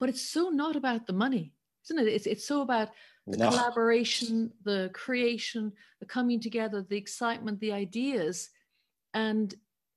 but 0.00 0.08
it's 0.08 0.28
so 0.28 0.48
not 0.48 0.74
about 0.74 1.06
the 1.06 1.12
money, 1.12 1.52
isn't 1.84 1.98
it? 1.98 2.08
It's 2.10 2.26
it's 2.26 2.46
so 2.46 2.62
about 2.62 2.90
the 3.26 3.38
No. 3.38 3.48
collaboration, 3.48 4.52
the 4.64 4.90
creation, 4.92 5.72
the 6.00 6.06
coming 6.06 6.40
together, 6.40 6.82
the 6.82 6.96
excitement, 6.96 7.60
the 7.60 7.72
ideas, 7.72 8.50
and 9.12 9.54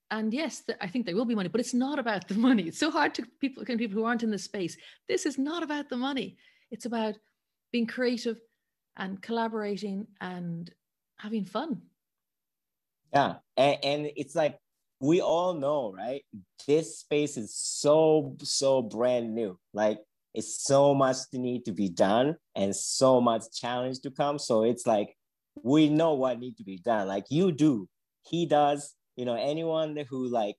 and 0.09 0.33
yes, 0.33 0.61
th- 0.61 0.77
I 0.81 0.87
think 0.87 1.05
there 1.05 1.15
will 1.15 1.25
be 1.25 1.35
money, 1.35 1.49
but 1.49 1.59
it's 1.59 1.73
not 1.73 1.99
about 1.99 2.27
the 2.27 2.35
money. 2.35 2.63
It's 2.63 2.79
so 2.79 2.91
hard 2.91 3.13
to 3.15 3.25
people, 3.41 3.61
of 3.61 3.67
people 3.67 3.97
who 3.99 4.05
aren't 4.05 4.23
in 4.23 4.31
this 4.31 4.45
space. 4.45 4.77
This 5.09 5.25
is 5.25 5.37
not 5.37 5.63
about 5.63 5.89
the 5.89 5.97
money. 5.97 6.37
It's 6.71 6.85
about 6.85 7.17
being 7.73 7.87
creative 7.87 8.39
and 8.95 9.21
collaborating 9.21 10.07
and 10.21 10.73
having 11.17 11.45
fun. 11.45 11.81
Yeah, 13.13 13.35
and, 13.57 13.77
and 13.83 14.11
it's 14.15 14.35
like 14.35 14.57
we 14.99 15.21
all 15.21 15.53
know, 15.53 15.91
right? 15.91 16.23
This 16.65 16.99
space 16.99 17.37
is 17.37 17.53
so 17.53 18.35
so 18.41 18.81
brand 18.81 19.35
new. 19.35 19.59
Like 19.73 19.99
it's 20.37 20.63
so 20.63 20.93
much 20.93 21.17
to 21.31 21.39
need 21.39 21.65
to 21.65 21.71
be 21.71 21.89
done 21.89 22.35
and 22.55 22.75
so 22.75 23.19
much 23.19 23.43
challenge 23.51 24.01
to 24.01 24.11
come. 24.11 24.37
So 24.37 24.63
it's 24.63 24.85
like 24.85 25.17
we 25.63 25.89
know 25.89 26.13
what 26.13 26.39
need 26.39 26.57
to 26.57 26.63
be 26.63 26.77
done. 26.77 27.07
Like 27.07 27.25
you 27.29 27.51
do, 27.51 27.89
he 28.21 28.45
does. 28.45 28.93
You 29.15 29.25
know, 29.25 29.33
anyone 29.33 29.97
who 30.07 30.29
like 30.29 30.55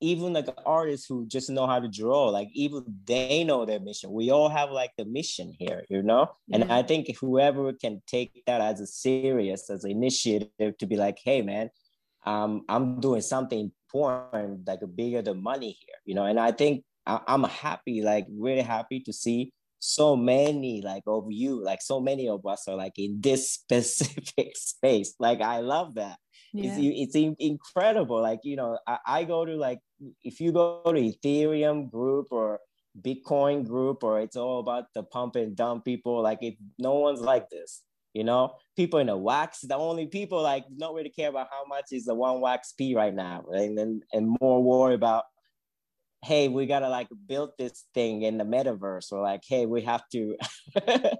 even 0.00 0.32
like 0.32 0.48
artists 0.64 1.06
who 1.06 1.26
just 1.26 1.50
know 1.50 1.66
how 1.66 1.78
to 1.78 1.88
draw, 1.88 2.28
like 2.30 2.48
even 2.54 2.84
they 3.04 3.44
know 3.44 3.66
their 3.66 3.80
mission. 3.80 4.12
We 4.12 4.30
all 4.30 4.48
have 4.48 4.70
like 4.70 4.92
the 4.96 5.04
mission 5.04 5.54
here, 5.58 5.84
you 5.90 6.02
know. 6.02 6.30
And 6.50 6.72
I 6.72 6.82
think 6.82 7.14
whoever 7.20 7.74
can 7.74 8.00
take 8.06 8.44
that 8.46 8.62
as 8.62 8.80
a 8.80 8.86
serious 8.86 9.68
as 9.68 9.84
an 9.84 9.90
initiative 9.90 10.78
to 10.78 10.86
be 10.86 10.96
like, 10.96 11.18
hey 11.22 11.42
man, 11.42 11.68
um, 12.24 12.62
I'm 12.70 12.98
doing 13.00 13.20
something 13.20 13.70
important, 13.92 14.66
like 14.66 14.80
bigger 14.94 15.20
than 15.20 15.42
money 15.42 15.76
here, 15.84 15.96
you 16.06 16.14
know. 16.14 16.24
And 16.24 16.40
I 16.40 16.52
think 16.52 16.84
I, 17.06 17.20
I'm 17.26 17.44
happy, 17.44 18.02
like 18.02 18.26
really 18.30 18.62
happy 18.62 19.00
to 19.00 19.12
see 19.12 19.52
so 19.78 20.16
many 20.16 20.82
like 20.82 21.04
of 21.06 21.26
you, 21.28 21.62
like 21.62 21.82
so 21.82 22.00
many 22.00 22.28
of 22.28 22.44
us 22.46 22.66
are 22.68 22.76
like 22.76 22.98
in 22.98 23.20
this 23.20 23.50
specific 23.52 24.56
space. 24.56 25.14
Like 25.18 25.40
I 25.40 25.60
love 25.60 25.94
that. 25.94 26.18
yeah. 26.52 26.76
it's, 26.78 27.14
it's 27.14 27.36
incredible. 27.38 28.20
Like, 28.20 28.40
you 28.42 28.56
know, 28.56 28.78
I, 28.86 28.98
I 29.06 29.24
go 29.24 29.44
to 29.44 29.56
like, 29.56 29.80
if 30.22 30.40
you 30.40 30.52
go 30.52 30.82
to 30.84 30.92
Ethereum 30.92 31.90
group 31.90 32.28
or 32.30 32.60
Bitcoin 33.00 33.66
group, 33.66 34.02
or 34.02 34.20
it's 34.20 34.36
all 34.36 34.60
about 34.60 34.86
the 34.94 35.02
pump 35.02 35.36
and 35.36 35.54
dump 35.54 35.84
people, 35.84 36.22
like 36.22 36.42
it, 36.42 36.56
no 36.78 36.94
one's 36.94 37.20
like 37.20 37.48
this. 37.50 37.82
You 38.14 38.24
know, 38.24 38.54
people 38.76 38.98
in 39.00 39.08
the 39.08 39.16
wax, 39.16 39.60
the 39.60 39.76
only 39.76 40.06
people 40.06 40.40
like 40.40 40.64
don't 40.78 40.94
really 40.94 41.10
care 41.10 41.28
about 41.28 41.48
how 41.50 41.66
much 41.66 41.92
is 41.92 42.06
the 42.06 42.14
one 42.14 42.40
wax 42.40 42.72
P 42.72 42.94
right 42.94 43.14
now, 43.14 43.44
and 43.52 43.76
then 43.76 44.00
and 44.14 44.34
more 44.40 44.62
worry 44.62 44.94
about 44.94 45.24
hey, 46.22 46.48
we 46.48 46.66
gotta 46.66 46.88
like 46.88 47.08
build 47.26 47.50
this 47.58 47.84
thing 47.94 48.22
in 48.22 48.38
the 48.38 48.44
metaverse, 48.44 49.12
or 49.12 49.22
like, 49.22 49.42
hey, 49.46 49.66
we 49.66 49.82
have 49.82 50.02
to, 50.12 50.36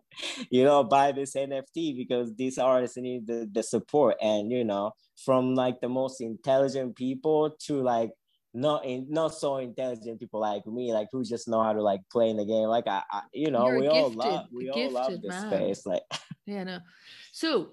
you 0.51 0.65
know, 0.65 0.85
buy 0.85 1.13
this 1.13 1.35
NFT 1.35 1.97
because 1.97 2.35
these 2.35 2.59
artists 2.59 2.97
need 2.97 3.27
the, 3.27 3.49
the 3.51 3.63
support. 3.63 4.17
And 4.21 4.51
you 4.51 4.65
know, 4.65 4.93
from 5.25 5.55
like 5.55 5.81
the 5.81 5.89
most 5.89 6.21
intelligent 6.21 6.97
people 6.97 7.57
to 7.67 7.83
like 7.83 8.11
not 8.55 8.85
in, 8.85 9.07
not 9.11 9.35
so 9.35 9.59
intelligent 9.59 10.19
people 10.19 10.41
like 10.41 10.67
me, 10.67 10.93
like 10.93 11.09
who 11.13 11.23
just 11.23 11.49
know 11.49 11.63
how 11.63 11.73
to 11.73 11.83
like 11.83 12.01
play 12.11 12.31
in 12.31 12.37
the 12.37 12.47
game. 12.47 12.69
Like 12.69 12.89
I, 12.89 13.03
I 13.11 13.23
you 13.33 13.51
know, 13.51 13.67
You're 13.67 13.81
we 13.81 13.89
all 13.89 14.11
love 14.11 14.47
we 14.53 14.71
all 14.71 14.91
love 14.91 15.23
this 15.23 15.29
man. 15.29 15.51
space. 15.51 15.87
Like 15.87 16.03
yeah, 16.47 16.65
no. 16.65 16.79
So 17.33 17.73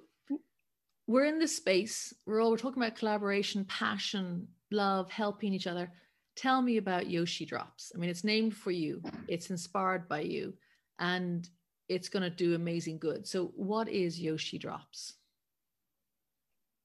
we're 1.08 1.26
in 1.26 1.40
this 1.40 1.56
space. 1.56 2.14
We're 2.26 2.42
all 2.42 2.52
we're 2.52 2.58
talking 2.58 2.82
about 2.82 2.96
collaboration, 2.98 3.66
passion, 3.66 4.48
love, 4.72 5.10
helping 5.10 5.54
each 5.54 5.68
other 5.68 5.92
tell 6.36 6.62
me 6.62 6.78
about 6.78 7.10
Yoshi 7.10 7.46
Drops. 7.46 7.92
I 7.96 7.98
mean, 7.98 8.10
it's 8.10 8.24
named 8.24 8.56
for 8.56 8.72
you, 8.72 9.02
it's 9.28 9.50
inspired 9.50 10.08
by 10.08 10.22
you, 10.22 10.54
and 11.00 11.48
it's 11.90 12.10
going 12.10 12.24
to 12.24 12.30
do 12.30 12.56
amazing 12.56 13.00
good. 13.00 13.28
So, 13.28 13.52
what 13.56 13.90
is 13.90 14.20
Yoshi 14.20 14.58
Drops? 14.58 15.14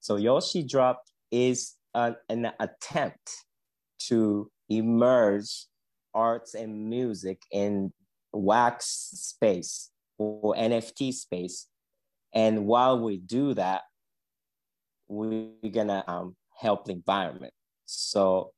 So, 0.00 0.16
Yoshi 0.16 0.62
Drop 0.62 1.02
is 1.30 1.74
an, 1.94 2.16
an 2.28 2.52
attempt 2.60 3.30
to 4.08 4.50
emerge 4.68 5.66
arts 6.14 6.54
and 6.54 6.88
music 6.88 7.42
in 7.52 7.92
wax 8.32 8.86
space 9.14 9.90
or 10.18 10.54
NFT 10.54 11.12
space. 11.12 11.66
And 12.34 12.66
while 12.66 13.00
we 13.00 13.18
do 13.18 13.54
that, 13.54 13.82
we're 15.08 15.70
gonna 15.70 16.04
um, 16.06 16.36
help 16.56 16.84
the 16.84 16.92
environment. 16.92 17.52
So 17.86 18.52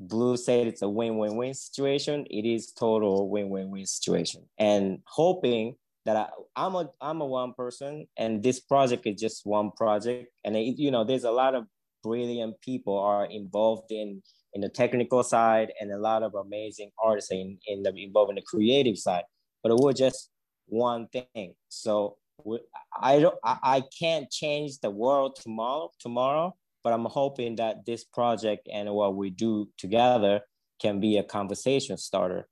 Blue 0.00 0.36
said 0.36 0.66
it's 0.66 0.82
a 0.82 0.88
win-win-win 0.88 1.54
situation. 1.54 2.26
It 2.30 2.44
is 2.44 2.72
total 2.72 3.28
win-win-win 3.28 3.86
situation. 3.86 4.48
And 4.58 4.98
hoping 5.04 5.76
that 6.04 6.16
I, 6.16 6.28
I'm 6.56 6.74
a 6.74 6.90
I'm 7.00 7.20
a 7.20 7.26
one 7.26 7.54
person, 7.54 8.06
and 8.16 8.42
this 8.42 8.60
project 8.60 9.06
is 9.06 9.20
just 9.20 9.46
one 9.46 9.70
project. 9.72 10.28
And 10.44 10.56
it, 10.56 10.78
you 10.78 10.90
know, 10.90 11.04
there's 11.04 11.24
a 11.24 11.30
lot 11.30 11.54
of 11.54 11.66
brilliant 12.02 12.60
people 12.60 12.98
are 12.98 13.26
involved 13.26 13.92
in 13.92 14.22
in 14.54 14.60
the 14.60 14.68
technical 14.68 15.22
side, 15.22 15.72
and 15.80 15.92
a 15.92 15.98
lot 15.98 16.22
of 16.22 16.34
amazing 16.34 16.90
artists 17.02 17.30
in 17.30 17.58
in 17.66 17.82
the 17.82 17.94
involved 17.96 18.30
in 18.30 18.36
the 18.36 18.42
creative 18.42 18.98
side. 18.98 19.24
But 19.62 19.78
we're 19.80 19.92
just 19.92 20.30
one 20.66 21.06
thing. 21.08 21.54
So 21.68 22.16
we, 22.44 22.58
I 23.00 23.20
don't 23.20 23.38
I, 23.44 23.58
I 23.62 23.82
can't 23.98 24.30
change 24.30 24.80
the 24.80 24.90
world 24.90 25.36
tomorrow 25.40 25.90
tomorrow 26.00 26.56
but 26.82 26.92
I'm 26.92 27.04
hoping 27.04 27.56
that 27.56 27.84
this 27.86 28.04
project 28.04 28.68
and 28.72 28.90
what 28.90 29.16
we 29.16 29.30
do 29.30 29.68
together 29.78 30.40
can 30.80 31.00
be 31.00 31.16
a 31.16 31.22
conversation 31.22 31.96
starter 31.96 32.48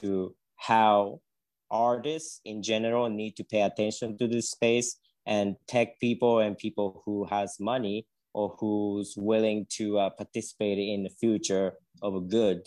to 0.00 0.34
how 0.56 1.20
artists 1.70 2.40
in 2.44 2.62
general 2.62 3.08
need 3.08 3.36
to 3.36 3.44
pay 3.44 3.62
attention 3.62 4.16
to 4.18 4.28
this 4.28 4.50
space 4.50 4.96
and 5.26 5.56
tech 5.66 5.98
people 5.98 6.38
and 6.38 6.56
people 6.56 7.02
who 7.04 7.24
has 7.24 7.56
money 7.58 8.06
or 8.32 8.54
who's 8.58 9.14
willing 9.16 9.66
to 9.70 9.98
uh, 9.98 10.10
participate 10.10 10.78
in 10.78 11.02
the 11.02 11.10
future 11.10 11.72
of 12.02 12.14
a 12.14 12.20
good 12.20 12.66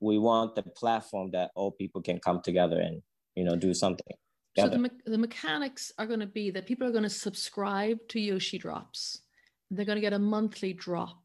we 0.00 0.18
want 0.18 0.54
the 0.54 0.62
platform 0.62 1.30
that 1.32 1.50
all 1.54 1.72
people 1.72 2.00
can 2.00 2.18
come 2.18 2.40
together 2.40 2.80
and 2.80 3.02
you 3.34 3.44
know 3.44 3.56
do 3.56 3.74
something 3.74 4.14
together. 4.54 4.76
so 4.76 4.76
the, 4.76 4.82
me- 4.82 5.00
the 5.06 5.18
mechanics 5.18 5.92
are 5.98 6.06
going 6.06 6.20
to 6.20 6.26
be 6.26 6.50
that 6.50 6.66
people 6.66 6.86
are 6.86 6.92
going 6.92 7.02
to 7.02 7.10
subscribe 7.10 7.98
to 8.08 8.20
yoshi 8.20 8.58
drops 8.58 9.22
they're 9.70 9.84
going 9.84 9.96
to 9.96 10.02
get 10.02 10.12
a 10.12 10.18
monthly 10.18 10.72
drop. 10.72 11.22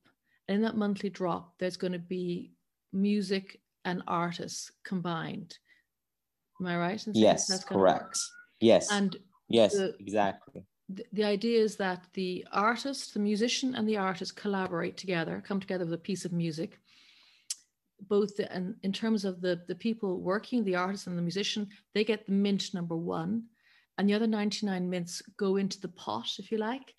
And 0.47 0.57
in 0.57 0.61
that 0.63 0.75
monthly 0.75 1.09
drop, 1.09 1.53
there's 1.59 1.77
going 1.77 1.93
to 1.93 1.99
be 1.99 2.51
music 2.91 3.59
and 3.85 4.03
artists 4.07 4.71
combined. 4.83 5.57
Am 6.59 6.67
I 6.67 6.77
right? 6.77 7.03
yes, 7.13 7.47
that's 7.47 7.63
correct. 7.63 8.19
Yes. 8.59 8.91
And 8.91 9.15
yes, 9.49 9.73
the, 9.73 9.95
exactly. 9.99 10.65
The, 10.89 11.05
the 11.13 11.23
idea 11.23 11.61
is 11.61 11.75
that 11.77 12.05
the 12.13 12.45
artist, 12.51 13.13
the 13.13 13.19
musician, 13.19 13.75
and 13.75 13.87
the 13.87 13.97
artist 13.97 14.35
collaborate 14.35 14.97
together, 14.97 15.43
come 15.45 15.59
together 15.59 15.85
with 15.85 15.93
a 15.93 15.97
piece 15.97 16.25
of 16.25 16.33
music. 16.33 16.79
Both 18.07 18.35
the, 18.35 18.51
and 18.51 18.75
in 18.83 18.91
terms 18.91 19.23
of 19.23 19.39
the 19.39 19.61
the 19.67 19.75
people 19.75 20.19
working, 20.19 20.63
the 20.63 20.75
artist 20.75 21.07
and 21.07 21.17
the 21.17 21.21
musician, 21.21 21.69
they 21.93 22.03
get 22.03 22.25
the 22.25 22.33
mint 22.33 22.73
number 22.73 22.97
one, 22.97 23.43
and 23.97 24.09
the 24.09 24.13
other 24.13 24.27
99 24.27 24.89
mints 24.89 25.21
go 25.37 25.55
into 25.55 25.79
the 25.79 25.87
pot, 25.87 26.27
if 26.37 26.51
you 26.51 26.57
like, 26.57 26.93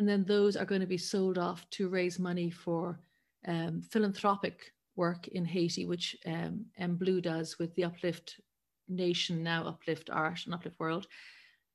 and 0.00 0.08
then 0.08 0.24
those 0.24 0.56
are 0.56 0.64
going 0.64 0.80
to 0.80 0.86
be 0.86 0.96
sold 0.96 1.36
off 1.36 1.68
to 1.68 1.90
raise 1.90 2.18
money 2.18 2.48
for 2.48 2.98
um, 3.46 3.82
philanthropic 3.82 4.72
work 4.96 5.28
in 5.28 5.44
Haiti, 5.44 5.84
which 5.84 6.16
um, 6.24 6.64
M 6.78 6.96
Blue 6.96 7.20
does 7.20 7.58
with 7.58 7.74
the 7.74 7.84
Uplift 7.84 8.40
Nation 8.88 9.42
now, 9.42 9.66
Uplift 9.66 10.08
Art 10.08 10.40
and 10.46 10.54
Uplift 10.54 10.80
World. 10.80 11.06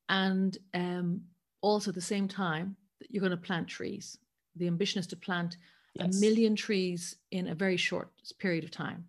And 0.09 0.57
um, 0.73 1.21
also 1.61 1.91
at 1.91 1.95
the 1.95 2.01
same 2.01 2.27
time, 2.27 2.75
you're 3.09 3.21
going 3.21 3.29
to 3.29 3.38
plant 3.38 3.67
trees. 3.67 4.17
The 4.55 4.65
ambition 4.65 4.99
is 4.99 5.05
to 5.07 5.15
plant 5.15 5.57
yes. 5.93 6.17
a 6.17 6.19
million 6.19 6.55
trees 6.55 7.17
in 7.29 7.49
a 7.49 7.53
very 7.53 7.77
short 7.77 8.09
period 8.39 8.63
of 8.63 8.71
time. 8.71 9.05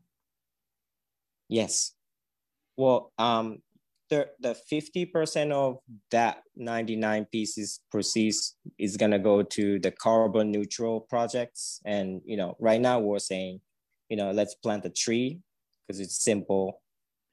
Yes. 1.48 1.92
Well, 2.76 3.12
um, 3.16 3.62
the 4.08 4.28
the 4.40 4.56
50% 4.70 5.52
of 5.52 5.78
that 6.10 6.42
99 6.56 7.26
pieces 7.26 7.80
proceeds 7.90 8.56
is 8.78 8.96
going 8.96 9.10
to 9.10 9.18
go 9.18 9.42
to 9.42 9.78
the 9.80 9.90
carbon 9.90 10.50
neutral 10.50 11.00
projects. 11.00 11.80
And 11.84 12.20
you 12.24 12.36
know 12.36 12.56
right 12.60 12.80
now 12.80 13.00
we're 13.00 13.18
saying 13.18 13.60
you 14.08 14.16
know 14.16 14.30
let's 14.30 14.54
plant 14.54 14.84
a 14.84 14.90
tree 14.90 15.40
because 15.86 16.00
it's 16.00 16.22
simple 16.22 16.82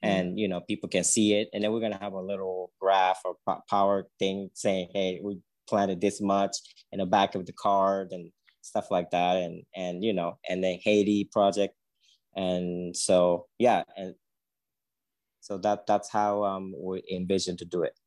mm-hmm. 0.04 0.16
and 0.16 0.40
you 0.40 0.48
know 0.48 0.62
people 0.62 0.90
can 0.90 1.04
see 1.04 1.34
it. 1.34 1.50
And 1.54 1.64
then 1.64 1.72
we're 1.72 1.80
going 1.80 1.94
to 1.94 2.04
have 2.04 2.14
a 2.14 2.22
little 2.22 2.72
graph 2.80 3.22
or 3.26 3.36
power 3.70 4.08
thing 4.20 4.50
saying 4.54 4.90
hey 4.94 5.20
we 5.24 5.40
planted 5.68 6.02
this 6.02 6.22
much 6.22 6.58
in 6.92 7.00
the 7.00 7.06
back 7.06 7.36
of 7.36 7.46
the 7.46 7.54
card 7.54 8.10
and 8.12 8.32
stuff 8.62 8.90
like 8.90 9.12
that. 9.12 9.38
And 9.38 9.64
and 9.76 10.04
you 10.04 10.14
know 10.14 10.38
and 10.50 10.64
then 10.64 10.80
haiti 10.84 11.30
project. 11.32 11.76
And 12.36 12.98
so 12.98 13.46
yeah 13.60 13.84
and 13.96 14.16
so 15.44 15.58
that 15.58 15.86
that's 15.86 16.10
how 16.10 16.46
um, 16.46 16.74
we 16.80 17.04
envision 17.12 17.58
to 17.58 17.66
do 17.66 17.84
it. 17.84 18.00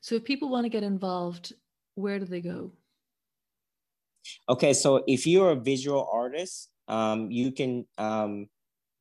So 0.00 0.14
if 0.14 0.24
people 0.24 0.48
want 0.48 0.64
to 0.64 0.68
get 0.70 0.84
involved, 0.84 1.52
where 1.96 2.20
do 2.20 2.24
they 2.24 2.40
go? 2.40 2.70
Okay, 4.48 4.72
so 4.72 5.02
if 5.08 5.26
you're 5.26 5.50
a 5.50 5.56
visual 5.56 6.08
artist, 6.12 6.70
um, 6.86 7.28
you 7.28 7.50
can 7.50 7.86
um, 7.98 8.46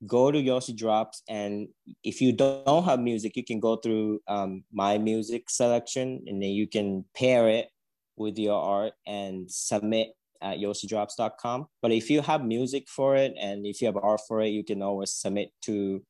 go 0.07 0.31
to 0.31 0.39
Yoshi 0.39 0.73
Drops, 0.73 1.21
and 1.29 1.67
if 2.03 2.21
you 2.21 2.33
don't 2.33 2.85
have 2.85 2.99
music, 2.99 3.35
you 3.35 3.45
can 3.45 3.59
go 3.59 3.75
through 3.75 4.19
um, 4.27 4.63
my 4.73 4.97
music 4.97 5.51
selection, 5.51 6.23
and 6.25 6.41
then 6.41 6.49
you 6.49 6.67
can 6.67 7.05
pair 7.15 7.47
it 7.47 7.69
with 8.17 8.39
your 8.39 8.59
art 8.59 8.93
and 9.05 9.49
submit 9.49 10.09
at 10.41 10.57
yoshidrops.com. 10.57 11.67
But 11.83 11.91
if 11.91 12.09
you 12.09 12.21
have 12.21 12.43
music 12.43 12.87
for 12.87 13.15
it 13.15 13.33
and 13.39 13.65
if 13.65 13.81
you 13.81 13.87
have 13.87 13.97
art 13.97 14.21
for 14.27 14.41
it, 14.41 14.49
you 14.49 14.63
can 14.63 14.81
always 14.81 15.11
submit 15.11 15.51
to 15.63 16.01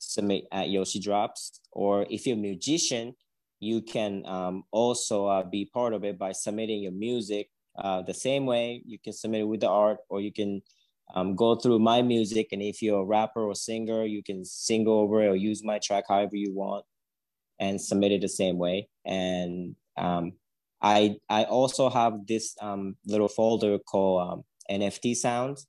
submit 0.00 0.44
at 0.50 0.70
Yoshi 0.70 0.98
Drops. 0.98 1.60
Or 1.72 2.06
if 2.10 2.26
you're 2.26 2.36
a 2.36 2.40
musician, 2.40 3.14
you 3.60 3.82
can 3.82 4.24
um, 4.26 4.64
also 4.72 5.26
uh, 5.26 5.44
be 5.44 5.70
part 5.72 5.92
of 5.92 6.04
it 6.04 6.18
by 6.18 6.32
submitting 6.32 6.82
your 6.82 6.92
music 6.92 7.50
uh, 7.78 8.02
the 8.02 8.14
same 8.14 8.46
way. 8.46 8.82
You 8.84 8.98
can 8.98 9.12
submit 9.12 9.42
it 9.42 9.44
with 9.44 9.60
the 9.60 9.68
art, 9.68 9.98
or 10.08 10.20
you 10.20 10.32
can 10.32 10.62
um, 11.14 11.36
go 11.36 11.54
through 11.54 11.78
my 11.78 12.02
music. 12.02 12.48
And 12.52 12.62
if 12.62 12.82
you're 12.82 13.02
a 13.02 13.04
rapper 13.04 13.42
or 13.42 13.54
singer, 13.54 14.04
you 14.04 14.22
can 14.22 14.44
sing 14.44 14.86
over 14.88 15.22
it 15.22 15.28
or 15.28 15.36
use 15.36 15.62
my 15.62 15.78
track 15.78 16.04
however 16.08 16.36
you 16.36 16.52
want 16.54 16.84
and 17.58 17.80
submit 17.80 18.12
it 18.12 18.22
the 18.22 18.28
same 18.28 18.58
way. 18.58 18.88
And 19.04 19.76
um, 19.96 20.32
I, 20.80 21.16
I 21.28 21.44
also 21.44 21.90
have 21.90 22.26
this 22.26 22.56
um, 22.60 22.96
little 23.06 23.28
folder 23.28 23.78
called 23.78 24.32
um, 24.32 24.44
NFT 24.70 25.14
Sounds 25.14 25.66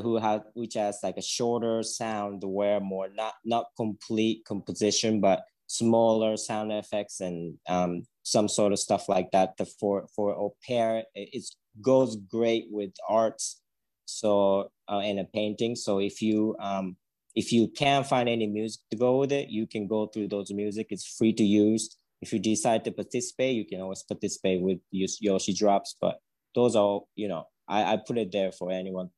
who 0.00 0.16
have 0.16 0.42
which 0.54 0.74
has 0.74 0.98
like 1.02 1.16
a 1.16 1.22
shorter 1.22 1.82
sound 1.82 2.42
where 2.44 2.80
more 2.80 3.08
not 3.14 3.34
not 3.44 3.66
complete 3.76 4.44
composition 4.46 5.20
but 5.20 5.44
smaller 5.66 6.36
sound 6.36 6.72
effects 6.72 7.20
and 7.20 7.58
um, 7.68 8.02
some 8.22 8.48
sort 8.48 8.72
of 8.72 8.78
stuff 8.78 9.08
like 9.08 9.30
that 9.32 9.56
the 9.56 9.66
for 9.66 10.06
for 10.14 10.34
au 10.34 10.54
pair 10.66 11.02
it 11.14 11.44
goes 11.80 12.16
great 12.30 12.66
with 12.70 12.92
arts 13.08 13.62
so 14.04 14.70
uh, 14.88 14.98
and 14.98 15.18
a 15.20 15.24
painting. 15.24 15.74
So 15.76 15.98
if 15.98 16.20
you 16.20 16.56
um, 16.60 16.96
if 17.34 17.52
you 17.52 17.68
can't 17.68 18.06
find 18.06 18.28
any 18.28 18.46
music 18.46 18.82
to 18.90 18.96
go 18.96 19.18
with 19.18 19.32
it 19.32 19.48
you 19.48 19.66
can 19.66 19.86
go 19.86 20.06
through 20.06 20.28
those 20.28 20.52
music. 20.52 20.88
It's 20.90 21.16
free 21.16 21.32
to 21.34 21.44
use. 21.44 21.96
If 22.20 22.32
you 22.32 22.38
decide 22.38 22.84
to 22.84 22.92
participate 22.92 23.56
you 23.56 23.66
can 23.66 23.80
always 23.80 24.02
participate 24.02 24.60
with 24.62 24.78
yoshi 24.90 25.54
drops 25.54 25.96
but 26.00 26.18
those 26.54 26.76
are 26.76 27.00
you 27.16 27.28
know 27.28 27.44
I, 27.68 27.94
I 27.94 27.96
put 27.96 28.18
it 28.18 28.30
there 28.30 28.52
for 28.52 28.70
anyone 28.70 29.10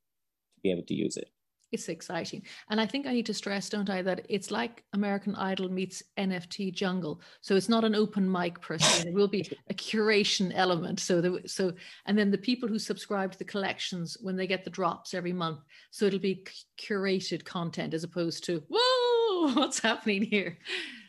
be 0.64 0.72
able 0.72 0.82
to 0.82 0.94
use 0.94 1.16
it 1.16 1.28
it's 1.74 1.88
exciting. 1.88 2.42
And 2.70 2.80
I 2.80 2.86
think 2.86 3.06
I 3.06 3.12
need 3.12 3.26
to 3.26 3.34
stress, 3.34 3.68
don't 3.68 3.90
I, 3.90 4.00
that 4.02 4.24
it's 4.28 4.52
like 4.52 4.84
American 4.92 5.34
Idol 5.34 5.68
meets 5.68 6.04
NFT 6.16 6.72
jungle. 6.72 7.20
So 7.40 7.56
it's 7.56 7.68
not 7.68 7.84
an 7.84 7.96
open 7.96 8.30
mic 8.30 8.60
per 8.60 8.78
se. 8.78 9.04
There 9.04 9.12
will 9.12 9.28
be 9.28 9.50
a 9.70 9.74
curation 9.74 10.52
element. 10.54 11.00
So 11.00 11.20
the 11.20 11.42
so 11.46 11.72
and 12.06 12.16
then 12.16 12.30
the 12.30 12.38
people 12.38 12.68
who 12.68 12.78
subscribe 12.78 13.32
to 13.32 13.38
the 13.38 13.44
collections 13.44 14.16
when 14.20 14.36
they 14.36 14.46
get 14.46 14.64
the 14.64 14.70
drops 14.70 15.14
every 15.14 15.32
month. 15.32 15.60
So 15.90 16.06
it'll 16.06 16.20
be 16.20 16.46
curated 16.78 17.44
content 17.44 17.92
as 17.92 18.04
opposed 18.04 18.44
to 18.44 18.62
whoa, 18.70 19.52
what's 19.54 19.80
happening 19.80 20.22
here? 20.22 20.58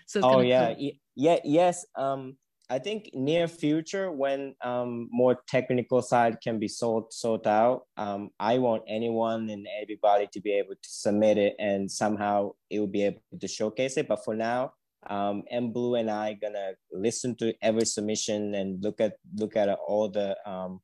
So 0.08 0.22
oh 0.24 0.40
yeah, 0.40 0.74
cool. 0.74 0.92
yeah, 1.16 1.38
yes. 1.44 1.86
Um, 1.96 2.38
I 2.70 2.80
think 2.80 3.12
near 3.14 3.48
future 3.48 4.12
when 4.12 4.56
um, 4.64 5.08
more 5.12 5.38
technical 5.48 6.02
side 6.02 6.38
can 6.42 6.58
be 6.58 6.68
sold 6.68 7.14
sold 7.14 7.46
out, 7.46 7.84
um, 7.98 8.32
I 8.40 8.58
want 8.58 8.84
anyone 8.88 9.50
and 9.50 9.68
everybody 9.82 10.28
to 10.34 10.42
be 10.42 10.54
able 10.54 10.74
to 10.74 10.90
submit 10.90 11.38
it 11.38 11.56
and 11.60 11.90
somehow 11.90 12.54
it 12.72 12.80
will 12.80 12.88
be 12.88 13.04
able 13.04 13.22
to 13.40 13.48
showcase 13.48 13.98
it. 13.98 14.08
But 14.08 14.26
for 14.26 14.36
now, 14.36 14.74
um, 15.08 15.44
M 15.52 15.72
Blue 15.72 15.96
and 15.96 16.10
I 16.10 16.34
gonna 16.34 16.72
listen 16.92 17.36
to 17.36 17.54
every 17.62 17.86
submission 17.86 18.56
and 18.56 18.84
look 18.84 19.00
at 19.00 19.14
look 19.36 19.56
at 19.56 19.70
all 19.70 20.10
the 20.10 20.36
um, 20.50 20.82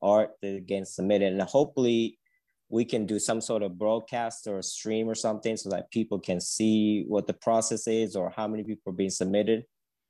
art 0.00 0.30
that 0.42 0.66
gets 0.66 0.94
submitted, 0.94 1.32
and 1.32 1.42
hopefully 1.42 2.18
we 2.68 2.84
can 2.84 3.06
do 3.06 3.18
some 3.18 3.40
sort 3.40 3.62
of 3.62 3.78
broadcast 3.78 4.46
or 4.46 4.62
stream 4.62 5.08
or 5.08 5.14
something 5.14 5.56
so 5.56 5.68
that 5.70 5.90
people 5.90 6.18
can 6.18 6.40
see 6.40 7.04
what 7.08 7.26
the 7.26 7.34
process 7.34 7.86
is 7.86 8.16
or 8.16 8.32
how 8.36 8.46
many 8.46 8.62
people 8.62 8.92
are 8.92 8.96
being 8.96 9.10
submitted. 9.10 9.64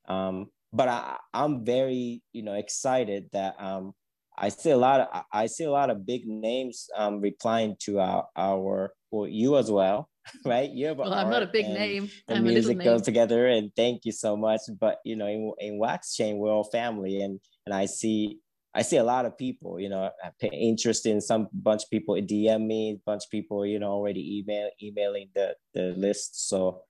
Um, 0.07 0.51
but 0.75 0.89
I, 0.89 1.17
I'm 1.33 1.65
very, 1.65 2.23
you 2.33 2.43
know, 2.43 2.55
excited 2.55 3.31
that 3.33 3.55
um, 3.59 3.95
I 4.37 4.49
see 4.49 4.71
a 4.71 4.77
lot 4.77 5.01
of 5.01 5.23
I 5.33 5.47
see 5.47 5.65
a 5.65 5.71
lot 5.71 5.91
of 5.91 6.05
big 6.05 6.27
names 6.27 6.89
um, 6.97 7.21
replying 7.21 7.77
to 7.85 8.01
our 8.01 8.27
our 8.37 8.93
well 9.11 9.29
you 9.29 9.57
as 9.57 9.71
well, 9.71 10.11
right? 10.45 10.69
You 10.69 10.87
have 10.87 10.99
well, 10.99 11.15
I'm 11.15 11.31
not 11.31 11.45
a 11.45 11.47
big 11.47 11.69
name. 11.69 12.11
The 12.27 12.37
I'm 12.37 12.43
music 12.43 12.83
goes 12.83 13.03
together, 13.03 13.47
and 13.47 13.71
thank 13.77 14.05
you 14.05 14.13
so 14.13 14.37
much. 14.37 14.63
But 14.81 14.99
you 15.05 15.15
know, 15.15 15.27
in, 15.27 15.53
in 15.61 15.79
Wax 15.79 16.15
Chain, 16.17 16.39
we're 16.39 16.51
all 16.51 16.65
family, 16.65 17.21
and 17.23 17.39
and 17.67 17.75
I 17.75 17.87
see 17.87 18.41
I 18.75 18.83
see 18.83 18.97
a 18.97 19.05
lot 19.05 19.25
of 19.25 19.39
people, 19.39 19.79
you 19.79 19.89
know, 19.89 20.11
interested 20.53 21.13
in 21.13 21.21
some 21.21 21.47
bunch 21.53 21.85
of 21.85 21.91
people 21.91 22.17
DM 22.17 22.67
me, 22.67 22.99
bunch 23.07 23.23
of 23.27 23.31
people, 23.31 23.65
you 23.65 23.79
know, 23.79 23.93
already 23.93 24.39
email 24.39 24.69
emailing 24.83 25.29
the 25.37 25.55
the 25.75 25.95
list. 25.97 26.49
So 26.49 26.83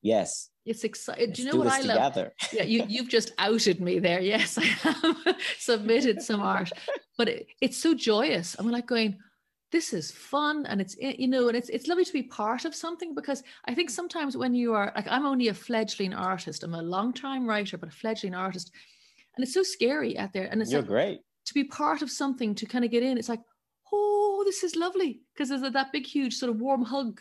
yes, 0.00 0.51
it's 0.64 0.84
exciting. 0.84 1.32
Do 1.32 1.42
you 1.42 1.50
know 1.50 1.58
what 1.58 1.66
I 1.66 1.80
love? 1.80 2.14
Together. 2.14 2.32
yeah, 2.52 2.62
you 2.62 2.84
you've 2.88 3.08
just 3.08 3.32
outed 3.38 3.80
me 3.80 3.98
there. 3.98 4.20
Yes, 4.20 4.58
I 4.58 4.64
have 4.64 5.36
submitted 5.58 6.22
some 6.22 6.40
art, 6.40 6.70
but 7.18 7.28
it, 7.28 7.46
it's 7.60 7.76
so 7.76 7.94
joyous. 7.94 8.54
I'm 8.58 8.70
like 8.70 8.86
going, 8.86 9.18
this 9.72 9.92
is 9.92 10.10
fun, 10.10 10.66
and 10.66 10.80
it's 10.80 10.96
eh, 11.00 11.14
you 11.18 11.28
know, 11.28 11.48
and 11.48 11.56
it's 11.56 11.68
it's 11.68 11.88
lovely 11.88 12.04
to 12.04 12.12
be 12.12 12.22
part 12.22 12.64
of 12.64 12.74
something 12.74 13.14
because 13.14 13.42
I 13.66 13.74
think 13.74 13.90
sometimes 13.90 14.36
when 14.36 14.54
you 14.54 14.74
are 14.74 14.92
like 14.94 15.08
I'm 15.08 15.26
only 15.26 15.48
a 15.48 15.54
fledgling 15.54 16.14
artist. 16.14 16.62
I'm 16.62 16.74
a 16.74 16.82
long 16.82 17.12
time 17.12 17.46
writer, 17.46 17.76
but 17.76 17.88
a 17.88 17.92
fledgling 17.92 18.34
artist, 18.34 18.70
and 19.36 19.42
it's 19.42 19.54
so 19.54 19.62
scary 19.62 20.16
out 20.16 20.32
there. 20.32 20.48
And 20.50 20.62
it's 20.62 20.70
you're 20.70 20.82
like, 20.82 20.88
great 20.88 21.20
to 21.44 21.54
be 21.54 21.64
part 21.64 22.02
of 22.02 22.10
something 22.10 22.54
to 22.54 22.66
kind 22.66 22.84
of 22.84 22.90
get 22.90 23.02
in. 23.02 23.18
It's 23.18 23.28
like, 23.28 23.40
oh, 23.92 24.42
this 24.44 24.62
is 24.62 24.76
lovely 24.76 25.22
because 25.34 25.48
there's 25.48 25.62
that 25.72 25.92
big, 25.92 26.06
huge 26.06 26.34
sort 26.34 26.50
of 26.50 26.60
warm 26.60 26.82
hug 26.82 27.20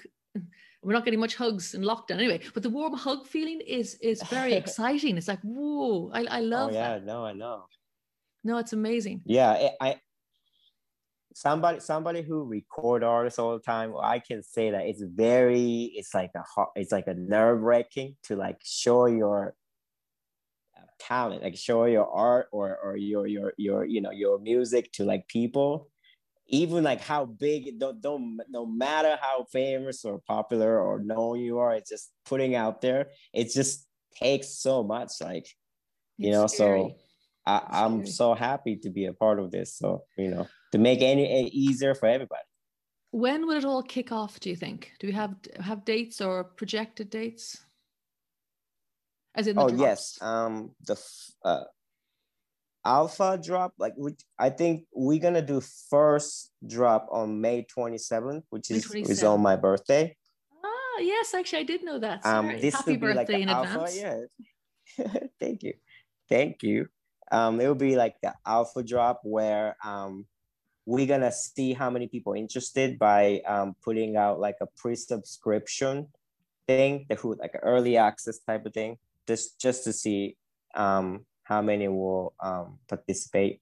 we're 0.84 0.94
not 0.94 1.06
getting 1.06 1.20
much 1.20 1.36
hugs 1.36 1.74
in 1.74 1.82
lockdown 1.82 2.16
anyway 2.16 2.40
but 2.54 2.64
the 2.64 2.70
warm 2.70 2.94
hug 2.94 3.28
feeling 3.28 3.62
is 3.62 3.96
is 4.02 4.22
very 4.24 4.54
exciting. 4.62 5.18
It's 5.18 5.28
like 5.28 5.42
whoa 5.42 6.12
i, 6.14 6.24
I 6.26 6.40
oh, 6.40 6.44
love 6.44 6.72
oh, 6.72 6.74
yeah 6.74 6.94
that. 6.96 7.06
no 7.06 7.26
i 7.26 7.34
know. 7.34 7.66
No 8.44 8.58
it's 8.58 8.74
amazing. 8.74 9.22
Yeah 9.26 9.70
i 9.80 10.00
somebody 11.34 11.80
somebody 11.80 12.22
who 12.22 12.44
record 12.44 13.04
artists 13.04 13.40
all 13.40 13.54
the 13.54 13.64
time 13.64 13.94
i 14.02 14.20
can 14.20 14.44
say 14.44 14.70
that 14.72 14.86
it's 14.86 15.02
very 15.02 15.92
it's 15.96 16.14
like 16.14 16.32
a 16.36 16.44
it's 16.76 16.92
like 16.92 17.08
a 17.08 17.14
nerve 17.14 17.62
wracking 17.62 18.16
to 18.22 18.36
like 18.36 18.60
show 18.64 19.06
your 19.06 19.56
talent 21.00 21.42
like 21.42 21.58
show 21.58 21.86
your 21.86 22.08
art 22.08 22.48
or 22.52 22.78
or 22.84 22.96
your 22.96 23.26
your 23.28 23.54
your 23.58 23.86
you 23.86 24.02
know 24.02 24.12
your 24.12 24.40
music 24.40 24.92
to 24.92 25.04
like 25.04 25.28
people 25.28 25.90
even 26.52 26.84
like 26.84 27.02
how 27.02 27.26
big 27.26 27.80
don't 27.80 28.02
don't 28.02 28.40
no 28.50 28.66
matter 28.66 29.18
how 29.20 29.46
famous 29.52 30.06
or 30.06 30.20
popular 30.28 30.80
or 30.80 31.00
known 31.00 31.40
you 31.40 31.58
are 31.58 31.74
it's 31.74 31.90
just 31.90 32.12
putting 32.26 32.56
out 32.56 32.82
there 32.82 33.08
it 33.34 33.52
just 33.52 33.88
takes 34.16 34.50
so 34.60 34.84
much 34.84 35.14
like 35.22 35.48
you 36.18 36.30
it's 36.30 36.38
know 36.38 36.48
scary. 36.48 36.90
so 36.90 36.96
I, 37.48 37.62
i'm 37.86 38.06
so 38.06 38.34
happy 38.34 38.76
to 38.78 38.90
be 38.90 39.06
a 39.06 39.14
part 39.14 39.40
of 39.40 39.50
this 39.50 39.78
so 39.78 40.04
you 40.18 40.30
know 40.30 40.48
to 40.74 40.78
make 40.78 41.02
any, 41.02 41.28
any 41.28 41.48
easier 41.50 41.96
for 41.96 42.06
everybody 42.08 42.44
when 43.12 43.48
will 43.48 43.58
it 43.58 43.66
all 43.66 43.82
kick 43.82 44.12
off 44.12 44.40
do 44.40 44.50
you 44.50 44.56
think 44.56 44.92
do 45.00 45.08
we 45.08 45.14
have 45.14 45.36
have 45.60 45.84
dates 45.86 46.22
or 46.22 46.44
projected 46.44 47.10
dates 47.10 47.58
as 49.36 49.48
in 49.48 49.58
oh 49.58 49.70
drops? 49.70 49.82
yes 49.82 50.18
um 50.22 50.72
the 50.86 51.02
uh, 51.46 51.64
alpha 52.84 53.40
drop 53.42 53.74
like 53.78 53.94
we, 53.98 54.12
i 54.40 54.50
think 54.50 54.86
we're 54.94 55.20
gonna 55.20 55.42
do 55.42 55.62
first 55.90 56.52
drop 56.66 57.08
on 57.12 57.40
may 57.40 57.66
27th 57.78 58.42
which 58.50 58.72
is, 58.72 58.90
is 58.96 59.24
on 59.24 59.42
my 59.42 59.56
birthday. 59.56 60.16
Ah 60.64 61.00
yes 61.00 61.34
actually 61.34 61.60
i 61.60 61.64
did 61.64 61.84
know 61.84 62.00
that. 62.00 62.26
Um, 62.26 62.46
Sorry. 62.46 62.56
um 62.56 62.62
this 62.62 62.74
happy 62.76 62.98
birthday 62.98 63.34
like 63.34 63.42
in 63.44 63.50
alpha, 63.50 63.84
advance. 63.84 63.98
yeah. 63.98 64.20
Thank 65.40 65.64
you. 65.64 65.74
Thank 66.30 66.64
you. 66.64 66.88
Um 67.32 67.62
it 67.62 67.68
will 67.68 67.76
be 67.76 67.96
like 67.96 68.16
the 68.22 68.34
alpha 68.46 68.84
drop 68.84 69.22
where 69.24 69.76
um 69.84 70.26
we're 70.86 71.08
gonna 71.08 71.32
see 71.32 71.74
how 71.74 71.90
many 71.90 72.08
people 72.08 72.34
interested 72.34 72.98
by 72.98 73.42
um 73.48 73.76
putting 73.84 74.18
out 74.18 74.40
like 74.40 74.58
a 74.62 74.68
pre-subscription 74.78 76.08
thing 76.68 77.06
the 77.10 77.16
who 77.16 77.36
like 77.36 77.54
early 77.62 77.98
access 77.98 78.40
type 78.40 78.66
of 78.66 78.74
thing 78.74 78.98
just 79.28 79.60
just 79.62 79.84
to 79.84 79.94
see 79.94 80.36
um 80.76 81.26
how 81.52 81.62
many 81.62 81.90
will 81.90 82.34
um, 82.42 82.80
participate 82.88 83.60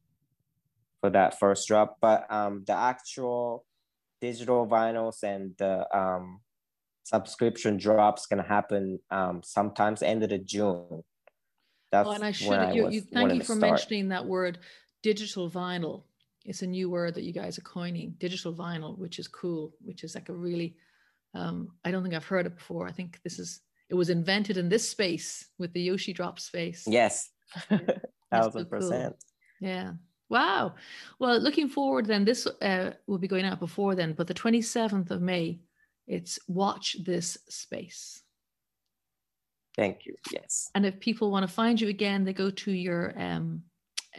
for 1.02 1.10
that 1.10 1.40
first 1.40 1.68
drop. 1.68 1.98
But 2.00 2.32
um, 2.32 2.64
the 2.68 2.74
actual 2.74 3.66
digital 4.22 4.68
vinyls 4.68 5.24
and 5.24 5.56
the 5.58 5.74
um, 5.98 6.42
subscription 7.04 7.78
drops 7.78 8.28
gonna 8.28 8.44
happen 8.44 9.00
um, 9.10 9.42
sometimes 9.44 10.04
end 10.04 10.22
of 10.22 10.30
the 10.30 10.38
June. 10.38 11.02
That's 11.92 12.08
oh, 12.08 12.12
and 12.12 12.24
I 12.24 12.32
should 12.32 12.54
I 12.54 12.74
you, 12.74 12.90
you 12.92 13.02
thank 13.02 13.34
you 13.34 13.40
for 13.40 13.56
start. 13.56 13.62
mentioning 13.62 14.10
that 14.10 14.24
word 14.24 14.60
digital 15.02 15.50
vinyl. 15.50 16.04
It's 16.46 16.62
a 16.62 16.68
new 16.68 16.92
word 16.92 17.16
that 17.16 17.24
you 17.24 17.34
guys 17.34 17.58
are 17.58 17.64
coining, 17.78 18.14
digital 18.20 18.54
vinyl, 18.54 19.00
which 19.00 19.18
is 19.18 19.28
cool, 19.28 19.74
which 19.82 20.04
is 20.04 20.14
like 20.14 20.30
a 20.30 20.34
really 20.34 20.76
um, 21.34 21.70
I 21.84 21.90
don't 21.90 22.04
think 22.04 22.14
I've 22.14 22.26
heard 22.26 22.46
it 22.46 22.56
before. 22.56 22.88
I 22.88 22.92
think 22.92 23.20
this 23.24 23.40
is 23.40 23.62
it 23.90 23.96
was 23.96 24.12
invented 24.12 24.58
in 24.58 24.70
this 24.70 24.88
space 24.88 25.50
with 25.58 25.74
the 25.74 25.82
Yoshi 25.82 26.14
drop 26.14 26.40
space. 26.40 26.84
Yes, 26.86 27.32
thousand 28.32 28.64
so 28.64 28.66
percent. 28.66 29.16
Cool. 29.60 29.70
Yeah. 29.70 29.92
Wow. 30.30 30.76
Well, 31.18 31.40
looking 31.40 31.70
forward 31.70 32.06
then, 32.06 32.24
this 32.24 32.46
uh, 32.46 32.92
will 33.08 33.18
be 33.18 33.28
going 33.28 33.46
out 33.46 33.60
before 33.60 33.96
then, 33.96 34.14
but 34.14 34.28
the 34.28 34.34
27th 34.34 35.10
of 35.10 35.22
May, 35.22 35.60
it's 36.08 36.38
Watch 36.48 36.98
This 37.04 37.38
Space. 37.50 38.22
Thank 39.76 40.06
you. 40.06 40.16
Yes. 40.32 40.70
And 40.76 40.86
if 40.86 41.00
people 41.00 41.32
want 41.32 41.48
to 41.48 41.54
find 41.54 41.80
you 41.80 41.88
again, 41.88 42.24
they 42.24 42.34
go 42.34 42.50
to 42.50 42.72
your 42.72 43.14
um, 43.20 43.64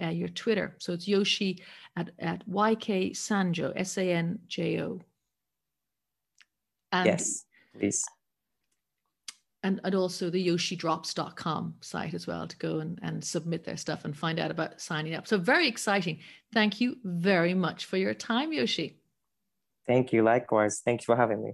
uh, 0.01 0.09
your 0.09 0.29
Twitter. 0.29 0.75
So 0.79 0.93
it's 0.93 1.07
Yoshi 1.07 1.62
at, 1.97 2.11
at 2.19 2.49
YK 2.49 3.12
Sanjo, 3.12 3.73
S 3.77 3.99
A 3.99 4.12
N 4.12 4.38
J 4.49 4.81
O. 4.83 5.01
Yes, 6.93 7.45
please 7.79 8.05
and, 9.62 9.81
and 9.85 9.94
also 9.94 10.31
the 10.31 10.46
yoshidrops.com 10.46 11.75
site 11.81 12.14
as 12.14 12.27
well 12.27 12.46
to 12.46 12.57
go 12.57 12.81
and, 12.81 12.99
and 13.03 13.23
submit 13.23 13.64
their 13.64 13.77
stuff 13.77 14.05
and 14.05 14.16
find 14.16 14.38
out 14.38 14.51
about 14.51 14.81
signing 14.81 15.14
up. 15.14 15.27
So 15.27 15.38
very 15.38 15.68
exciting. 15.68 16.20
Thank 16.53 16.81
you 16.81 16.96
very 17.05 17.55
much 17.55 17.85
for 17.85 17.96
your 17.96 18.14
time, 18.14 18.53
Yoshi. 18.53 18.99
Thank 19.87 20.12
you. 20.12 20.23
Likewise. 20.23 20.81
Thank 20.85 21.03
you 21.03 21.07
for 21.07 21.16
having 21.16 21.42
me. 21.42 21.53